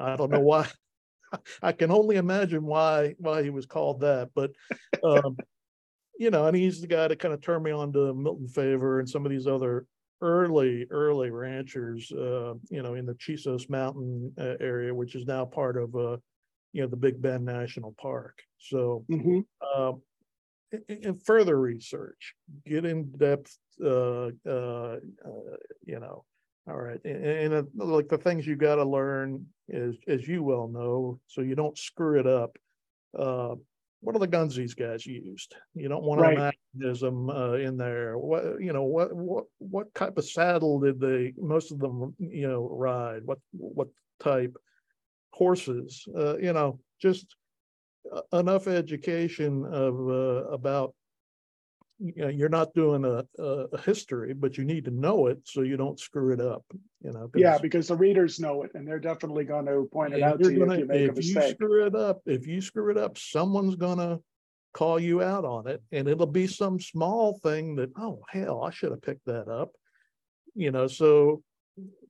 I 0.00 0.16
don't 0.16 0.30
know 0.30 0.40
why. 0.52 0.68
I 1.62 1.72
can 1.72 1.90
only 1.90 2.16
imagine 2.16 2.64
why 2.64 3.14
why 3.18 3.42
he 3.42 3.50
was 3.50 3.66
called 3.66 4.00
that, 4.00 4.30
but 4.34 4.52
um, 5.04 5.36
you 6.18 6.30
know, 6.30 6.46
and 6.46 6.56
he's 6.56 6.80
the 6.80 6.86
guy 6.86 7.08
that 7.08 7.18
kind 7.18 7.34
of 7.34 7.40
turned 7.40 7.64
me 7.64 7.70
on 7.70 7.92
to 7.92 8.14
Milton 8.14 8.48
Favor 8.48 9.00
and 9.00 9.08
some 9.08 9.24
of 9.24 9.30
these 9.30 9.46
other 9.46 9.86
early 10.22 10.86
early 10.90 11.30
ranchers, 11.30 12.10
uh, 12.12 12.54
you 12.70 12.82
know, 12.82 12.94
in 12.94 13.06
the 13.06 13.14
Chisos 13.14 13.68
Mountain 13.68 14.32
uh, 14.38 14.54
area, 14.60 14.94
which 14.94 15.14
is 15.14 15.26
now 15.26 15.44
part 15.44 15.76
of 15.76 15.94
uh, 15.94 16.16
you 16.72 16.82
know 16.82 16.88
the 16.88 16.96
Big 16.96 17.20
Bend 17.20 17.44
National 17.44 17.94
Park. 18.00 18.38
So, 18.58 19.04
mm-hmm. 19.10 19.40
uh, 19.74 19.92
in, 20.88 21.18
further 21.18 21.58
research, 21.58 22.34
get 22.66 22.84
in 22.84 23.10
depth, 23.16 23.56
uh, 23.84 24.30
uh, 24.46 24.50
uh, 24.50 24.96
you 25.84 26.00
know. 26.00 26.24
All 26.68 26.76
right, 26.76 26.98
and, 27.04 27.24
and 27.24 27.54
uh, 27.54 27.62
like 27.84 28.08
the 28.08 28.18
things 28.18 28.46
you 28.46 28.56
got 28.56 28.76
to 28.76 28.84
learn 28.84 29.46
is, 29.68 29.96
as 30.08 30.26
you 30.26 30.42
well 30.42 30.66
know, 30.66 31.20
so 31.28 31.40
you 31.40 31.54
don't 31.54 31.78
screw 31.78 32.18
it 32.18 32.26
up. 32.26 32.56
Uh, 33.96 34.00
what 34.00 34.16
are 34.16 34.18
the 34.18 34.26
guns 34.26 34.54
these 34.54 34.74
guys 34.74 35.06
used? 35.06 35.54
You 35.74 35.88
don't 35.88 36.04
want 36.04 36.20
right. 36.20 36.36
a 36.36 36.52
mechanism 36.74 37.30
uh, 37.30 37.54
in 37.54 37.76
there. 37.76 38.18
What 38.18 38.60
you 38.60 38.72
know, 38.72 38.84
what 38.84 39.14
what 39.14 39.44
what 39.58 39.94
type 39.94 40.18
of 40.18 40.24
saddle 40.24 40.80
did 40.80 41.00
they 41.00 41.34
most 41.36 41.72
of 41.72 41.78
them 41.78 42.14
you 42.18 42.48
know 42.48 42.68
ride? 42.70 43.22
What 43.24 43.38
what 43.52 43.88
type 44.20 44.56
horses? 45.30 46.06
Uh, 46.16 46.36
you 46.38 46.52
know, 46.52 46.80
just 47.00 47.36
enough 48.32 48.66
education 48.66 49.64
of 49.64 49.94
uh, 49.94 50.50
about 50.50 50.94
you 51.98 52.12
know, 52.16 52.28
you're 52.28 52.48
not 52.48 52.74
doing 52.74 53.04
a, 53.04 53.24
a, 53.42 53.80
history, 53.80 54.34
but 54.34 54.58
you 54.58 54.64
need 54.64 54.84
to 54.84 54.90
know 54.90 55.26
it 55.28 55.38
so 55.44 55.62
you 55.62 55.76
don't 55.76 55.98
screw 55.98 56.32
it 56.32 56.40
up. 56.40 56.64
You 57.02 57.12
know. 57.12 57.30
Yeah, 57.34 57.58
because 57.58 57.88
the 57.88 57.96
readers 57.96 58.38
know 58.38 58.62
it, 58.62 58.72
and 58.74 58.86
they're 58.86 58.98
definitely 58.98 59.44
going 59.44 59.66
to 59.66 59.88
point 59.92 60.14
it 60.14 60.22
out 60.22 60.42
to 60.42 60.52
you 60.52 60.60
gonna, 60.60 60.74
if 60.74 60.78
you 60.80 60.86
make 60.86 61.00
if 61.00 61.10
a 61.10 61.14
mistake. 61.14 61.44
you 61.44 61.50
screw 61.50 61.86
it 61.86 61.94
up, 61.94 62.20
if 62.26 62.46
you 62.46 62.60
screw 62.60 62.90
it 62.90 62.98
up, 62.98 63.16
someone's 63.16 63.76
going 63.76 63.98
to 63.98 64.20
call 64.74 65.00
you 65.00 65.22
out 65.22 65.44
on 65.44 65.66
it, 65.66 65.82
and 65.90 66.06
it'll 66.06 66.26
be 66.26 66.46
some 66.46 66.78
small 66.78 67.38
thing 67.38 67.76
that 67.76 67.90
oh 67.96 68.20
hell, 68.28 68.62
I 68.62 68.70
should 68.70 68.90
have 68.90 69.02
picked 69.02 69.26
that 69.26 69.48
up. 69.48 69.72
You 70.54 70.70
know, 70.70 70.86
so 70.86 71.42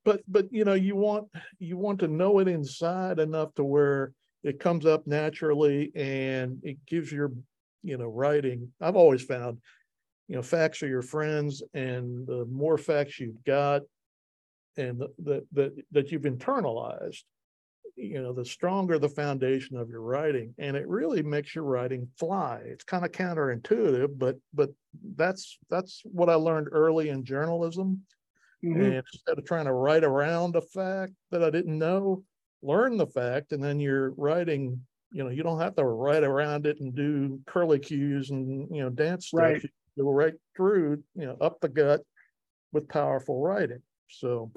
but 0.04 0.22
but 0.26 0.52
you 0.52 0.64
know 0.64 0.74
you 0.74 0.96
want 0.96 1.28
you 1.58 1.76
want 1.76 2.00
to 2.00 2.08
know 2.08 2.38
it 2.38 2.48
inside 2.48 3.18
enough 3.18 3.54
to 3.54 3.64
where 3.64 4.12
it 4.42 4.60
comes 4.60 4.86
up 4.86 5.06
naturally 5.06 5.90
and 5.94 6.60
it 6.62 6.78
gives 6.86 7.10
your 7.10 7.32
you 7.82 7.96
know 7.96 8.06
writing 8.06 8.72
i've 8.80 8.96
always 8.96 9.22
found 9.22 9.58
you 10.28 10.36
know 10.36 10.42
facts 10.42 10.82
are 10.82 10.88
your 10.88 11.02
friends 11.02 11.62
and 11.74 12.26
the 12.26 12.44
more 12.46 12.78
facts 12.78 13.20
you've 13.20 13.42
got 13.44 13.82
and 14.76 15.00
that 15.18 15.46
that 15.52 15.72
that 15.92 16.10
you've 16.10 16.22
internalized 16.22 17.22
you 17.96 18.22
know 18.22 18.32
the 18.32 18.44
stronger 18.44 18.98
the 18.98 19.08
foundation 19.08 19.76
of 19.76 19.88
your 19.88 20.02
writing 20.02 20.54
and 20.58 20.76
it 20.76 20.86
really 20.86 21.22
makes 21.22 21.54
your 21.54 21.64
writing 21.64 22.06
fly 22.18 22.60
it's 22.64 22.84
kind 22.84 23.04
of 23.04 23.12
counterintuitive 23.12 24.18
but 24.18 24.36
but 24.52 24.70
that's 25.16 25.58
that's 25.70 26.02
what 26.04 26.28
i 26.28 26.34
learned 26.34 26.68
early 26.72 27.08
in 27.08 27.24
journalism 27.24 28.02
mm-hmm. 28.64 28.80
and 28.80 28.94
instead 28.94 29.38
of 29.38 29.44
trying 29.44 29.64
to 29.64 29.72
write 29.72 30.04
around 30.04 30.56
a 30.56 30.60
fact 30.60 31.12
that 31.30 31.42
i 31.42 31.48
didn't 31.48 31.78
know 31.78 32.22
learn 32.62 32.96
the 32.96 33.06
fact 33.06 33.52
and 33.52 33.62
then 33.62 33.80
you're 33.80 34.10
writing 34.12 34.78
you 35.10 35.24
know 35.24 35.30
you 35.30 35.42
don't 35.42 35.60
have 35.60 35.76
to 35.76 35.84
write 35.84 36.24
around 36.24 36.66
it 36.66 36.80
and 36.80 36.94
do 36.94 37.40
curly 37.46 37.78
cues 37.78 38.30
and 38.30 38.68
you 38.74 38.82
know 38.82 38.90
dance 38.90 39.28
stuff 39.28 39.40
right. 39.40 39.62
you 39.62 39.68
right 40.04 40.34
through 40.56 41.02
you 41.14 41.26
know 41.26 41.36
up 41.40 41.60
the 41.60 41.68
gut 41.68 42.02
with 42.72 42.88
powerful 42.88 43.40
writing. 43.40 43.82
So 44.08 44.52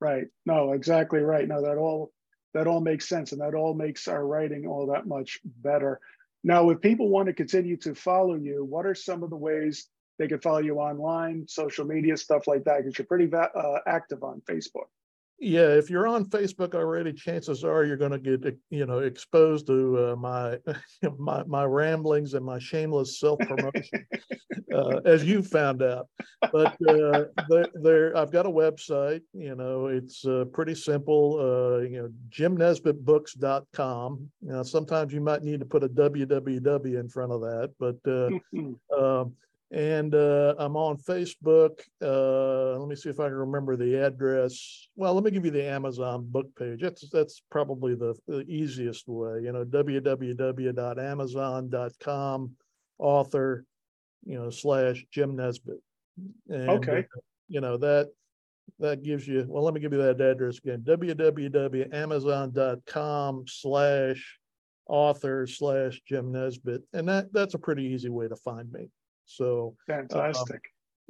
right. 0.00 0.26
No 0.46 0.72
exactly 0.72 1.20
right. 1.20 1.46
No 1.46 1.62
that 1.62 1.78
all 1.78 2.12
that 2.54 2.66
all 2.66 2.80
makes 2.80 3.08
sense 3.08 3.32
and 3.32 3.40
that 3.40 3.54
all 3.54 3.74
makes 3.74 4.08
our 4.08 4.26
writing 4.26 4.66
all 4.66 4.86
that 4.92 5.06
much 5.06 5.40
better. 5.44 6.00
Now 6.42 6.70
if 6.70 6.80
people 6.80 7.08
want 7.08 7.26
to 7.26 7.32
continue 7.32 7.76
to 7.78 7.94
follow 7.94 8.34
you 8.34 8.64
what 8.64 8.86
are 8.86 8.94
some 8.94 9.22
of 9.22 9.30
the 9.30 9.36
ways 9.36 9.88
they 10.18 10.28
can 10.28 10.40
follow 10.40 10.58
you 10.58 10.76
online 10.76 11.46
social 11.48 11.84
media 11.84 12.16
stuff 12.16 12.46
like 12.46 12.64
that? 12.64 12.78
Because 12.78 12.98
you're 12.98 13.06
pretty 13.06 13.30
uh, 13.34 13.78
active 13.86 14.22
on 14.22 14.42
facebook 14.48 14.88
yeah, 15.38 15.68
if 15.68 15.90
you're 15.90 16.06
on 16.06 16.26
Facebook 16.26 16.74
already, 16.74 17.12
chances 17.12 17.64
are 17.64 17.84
you're 17.84 17.96
going 17.96 18.12
to 18.12 18.18
get 18.18 18.56
you 18.70 18.86
know 18.86 19.00
exposed 19.00 19.66
to 19.66 20.12
uh, 20.12 20.16
my 20.16 20.58
my 21.18 21.42
my 21.44 21.64
ramblings 21.64 22.34
and 22.34 22.44
my 22.44 22.58
shameless 22.58 23.18
self 23.18 23.38
promotion, 23.40 24.06
uh, 24.74 25.00
as 25.04 25.24
you 25.24 25.42
found 25.42 25.82
out. 25.82 26.08
But 26.52 26.76
uh, 26.88 27.24
there, 27.48 27.66
there, 27.74 28.16
I've 28.16 28.30
got 28.30 28.46
a 28.46 28.50
website. 28.50 29.22
You 29.32 29.56
know, 29.56 29.86
it's 29.86 30.24
uh, 30.24 30.44
pretty 30.52 30.74
simple. 30.74 31.38
Uh, 31.40 31.80
you 31.80 32.02
know, 32.02 32.10
jimnesbittbooks.com. 32.30 34.30
You 34.40 34.52
know, 34.52 34.62
sometimes 34.62 35.12
you 35.12 35.20
might 35.20 35.42
need 35.42 35.60
to 35.60 35.66
put 35.66 35.84
a 35.84 35.88
www 35.88 37.00
in 37.00 37.08
front 37.08 37.32
of 37.32 37.40
that, 37.40 37.72
but. 37.78 37.96
Uh, 38.06 38.30
um, 38.98 39.34
and 39.74 40.14
uh, 40.14 40.54
I'm 40.56 40.76
on 40.76 40.96
Facebook. 40.96 41.80
Uh, 42.00 42.78
let 42.78 42.88
me 42.88 42.94
see 42.94 43.10
if 43.10 43.18
I 43.18 43.24
can 43.24 43.34
remember 43.34 43.76
the 43.76 44.06
address. 44.06 44.86
Well, 44.94 45.14
let 45.14 45.24
me 45.24 45.32
give 45.32 45.44
you 45.44 45.50
the 45.50 45.64
Amazon 45.64 46.24
book 46.30 46.46
page. 46.56 46.80
That's 46.80 47.10
that's 47.10 47.42
probably 47.50 47.96
the, 47.96 48.14
the 48.28 48.42
easiest 48.42 49.08
way. 49.08 49.40
You 49.42 49.50
know, 49.50 49.64
www.amazon.com, 49.64 52.50
author, 52.98 53.64
you 54.24 54.38
know, 54.38 54.50
slash 54.50 55.04
Jim 55.10 55.34
Nesbitt. 55.34 55.82
And, 56.48 56.70
okay. 56.70 56.98
Uh, 56.98 57.02
you 57.48 57.60
know 57.60 57.76
that 57.76 58.10
that 58.78 59.02
gives 59.02 59.26
you. 59.26 59.44
Well, 59.48 59.64
let 59.64 59.74
me 59.74 59.80
give 59.80 59.92
you 59.92 59.98
that 59.98 60.20
address 60.20 60.58
again. 60.58 60.82
www.amazon.com 60.82 63.44
slash 63.48 64.38
author 64.86 65.48
slash 65.48 66.00
Jim 66.06 66.30
Nesbitt, 66.30 66.84
and 66.92 67.08
that 67.08 67.32
that's 67.32 67.54
a 67.54 67.58
pretty 67.58 67.82
easy 67.82 68.08
way 68.08 68.28
to 68.28 68.36
find 68.36 68.70
me. 68.70 68.86
So 69.26 69.76
fantastic. 69.86 70.56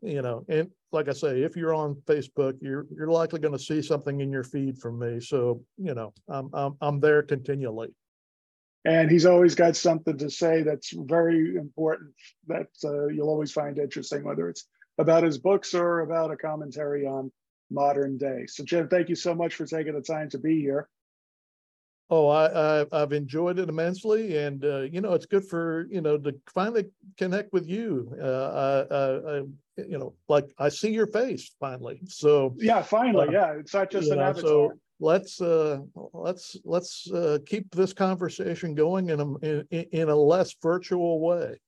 Um, 0.03 0.11
you 0.11 0.23
know, 0.23 0.45
and 0.49 0.71
like 0.93 1.09
I 1.09 1.13
say, 1.13 1.43
if 1.43 1.57
you're 1.57 1.75
on 1.75 1.95
Facebook, 2.07 2.57
you're 2.61 2.87
you're 2.95 3.09
likely 3.09 3.41
going 3.41 3.57
to 3.57 3.59
see 3.59 3.81
something 3.81 4.21
in 4.21 4.31
your 4.31 4.45
feed 4.45 4.79
from 4.79 4.99
me. 4.99 5.21
So 5.21 5.63
you 5.79 5.95
know, 5.95 6.13
I'm 6.29 6.51
I'm 6.53 6.77
I'm 6.81 7.01
there 7.01 7.23
continually. 7.23 7.95
And 8.87 9.11
he's 9.11 9.25
always 9.25 9.55
got 9.55 9.77
something 9.77 10.19
to 10.19 10.29
say 10.29 10.63
that's 10.63 10.93
very 10.95 11.57
important 11.57 12.13
that 12.49 12.69
uh, 12.85 13.07
you'll 13.07 13.31
always 13.31 13.51
find 13.51 13.79
interesting, 13.79 14.23
whether 14.25 14.49
it's 14.51 14.67
about 14.99 15.23
his 15.23 15.39
books 15.39 15.73
or 15.73 16.01
about 16.01 16.31
a 16.31 16.37
commentary 16.37 17.07
on 17.07 17.33
modern 17.71 18.19
day. 18.19 18.45
So 18.47 18.63
Jim, 18.63 18.89
thank 18.89 19.09
you 19.09 19.15
so 19.15 19.35
much 19.35 19.55
for 19.55 19.65
taking 19.65 19.95
the 19.95 20.03
time 20.03 20.29
to 20.31 20.39
be 20.39 20.61
here. 20.61 20.89
Oh, 22.11 22.29
I, 22.29 22.85
I 22.93 22.99
have 22.99 23.13
enjoyed 23.13 23.59
it 23.59 23.71
immensely, 23.71 24.37
and 24.37 24.63
uh, 24.65 24.83
you 24.83 25.01
know 25.01 25.15
it's 25.15 25.25
good 25.25 25.45
for 25.45 25.87
you 25.91 26.03
know 26.03 26.19
to 26.19 26.35
finally 26.53 26.87
connect 27.17 27.53
with 27.53 27.67
you. 27.67 28.15
Uh, 28.23 28.87
I, 28.91 29.37
I, 29.37 29.43
you 29.77 29.99
know, 29.99 30.15
like 30.29 30.53
I 30.59 30.69
see 30.69 30.91
your 30.91 31.07
face 31.07 31.51
finally. 31.59 32.01
So 32.07 32.55
yeah, 32.59 32.83
finally, 32.83 33.29
uh, 33.29 33.33
yeah, 33.33 33.53
it's 33.53 33.73
not 33.73 33.91
just 33.91 34.11
an 34.11 34.19
know, 34.19 34.25
avatar. 34.25 34.43
So 34.43 34.73
let's 35.01 35.41
uh, 35.41 35.79
let's 36.13 36.57
let's 36.65 37.11
uh, 37.11 37.39
keep 37.47 37.75
this 37.75 37.95
conversation 37.95 38.75
going 38.75 39.09
in 39.09 39.21
a 39.21 39.35
in, 39.39 39.67
in 39.71 40.09
a 40.11 40.17
less 40.17 40.55
virtual 40.63 41.21
way. 41.21 41.59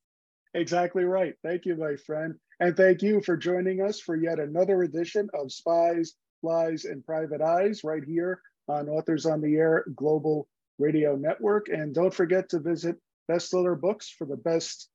Exactly 0.53 1.05
right. 1.05 1.35
Thank 1.43 1.65
you, 1.65 1.77
my 1.77 1.97
friend, 1.97 2.35
and 2.61 2.77
thank 2.77 3.01
you 3.01 3.23
for 3.23 3.39
joining 3.39 3.81
us 3.81 4.01
for 4.01 4.17
yet 4.17 4.39
another 4.39 4.83
edition 4.83 5.31
of 5.33 5.51
Spies, 5.51 6.13
Lies, 6.43 6.85
and 6.85 7.05
Private 7.07 7.41
Eyes 7.41 7.85
right 7.85 8.05
here 8.05 8.41
on 8.69 8.89
Authors 8.89 9.27
on 9.27 9.41
the 9.41 9.57
Air 9.57 9.85
Global 9.95 10.49
Radio 10.79 11.17
Network. 11.17 11.69
And 11.69 11.95
don't 11.95 12.15
forget 12.15 12.49
to 12.51 12.61
visit 12.61 12.97
Best 13.29 13.51
Thriller 13.51 13.75
Books 13.75 14.09
for 14.09 14.27
the 14.27 14.37
best 14.37 14.89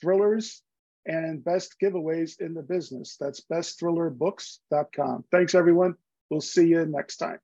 thrillers 0.00 0.62
and 1.06 1.42
best 1.42 1.76
giveaways 1.82 2.40
in 2.40 2.54
the 2.54 2.62
business. 2.62 3.16
That's 3.18 3.42
bestthrillerbooks.com. 3.50 5.24
Thanks, 5.30 5.54
everyone. 5.54 5.94
We'll 6.30 6.40
see 6.40 6.66
you 6.66 6.84
next 6.86 7.16
time. 7.16 7.38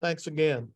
Thanks 0.00 0.26
again. 0.26 0.68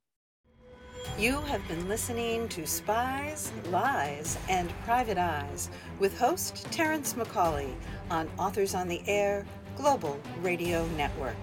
You 1.19 1.40
have 1.42 1.66
been 1.66 1.88
listening 1.88 2.49
to 2.51 2.66
Spies, 2.66 3.51
Lies, 3.71 4.37
and 4.51 4.71
Private 4.85 5.16
Eyes 5.16 5.71
with 5.99 6.19
host 6.19 6.66
Terrence 6.71 7.14
McCauley 7.14 7.73
on 8.11 8.29
Authors 8.38 8.75
on 8.75 8.87
the 8.87 9.03
Air 9.07 9.47
Global 9.77 10.21
Radio 10.42 10.87
Network. 10.88 11.37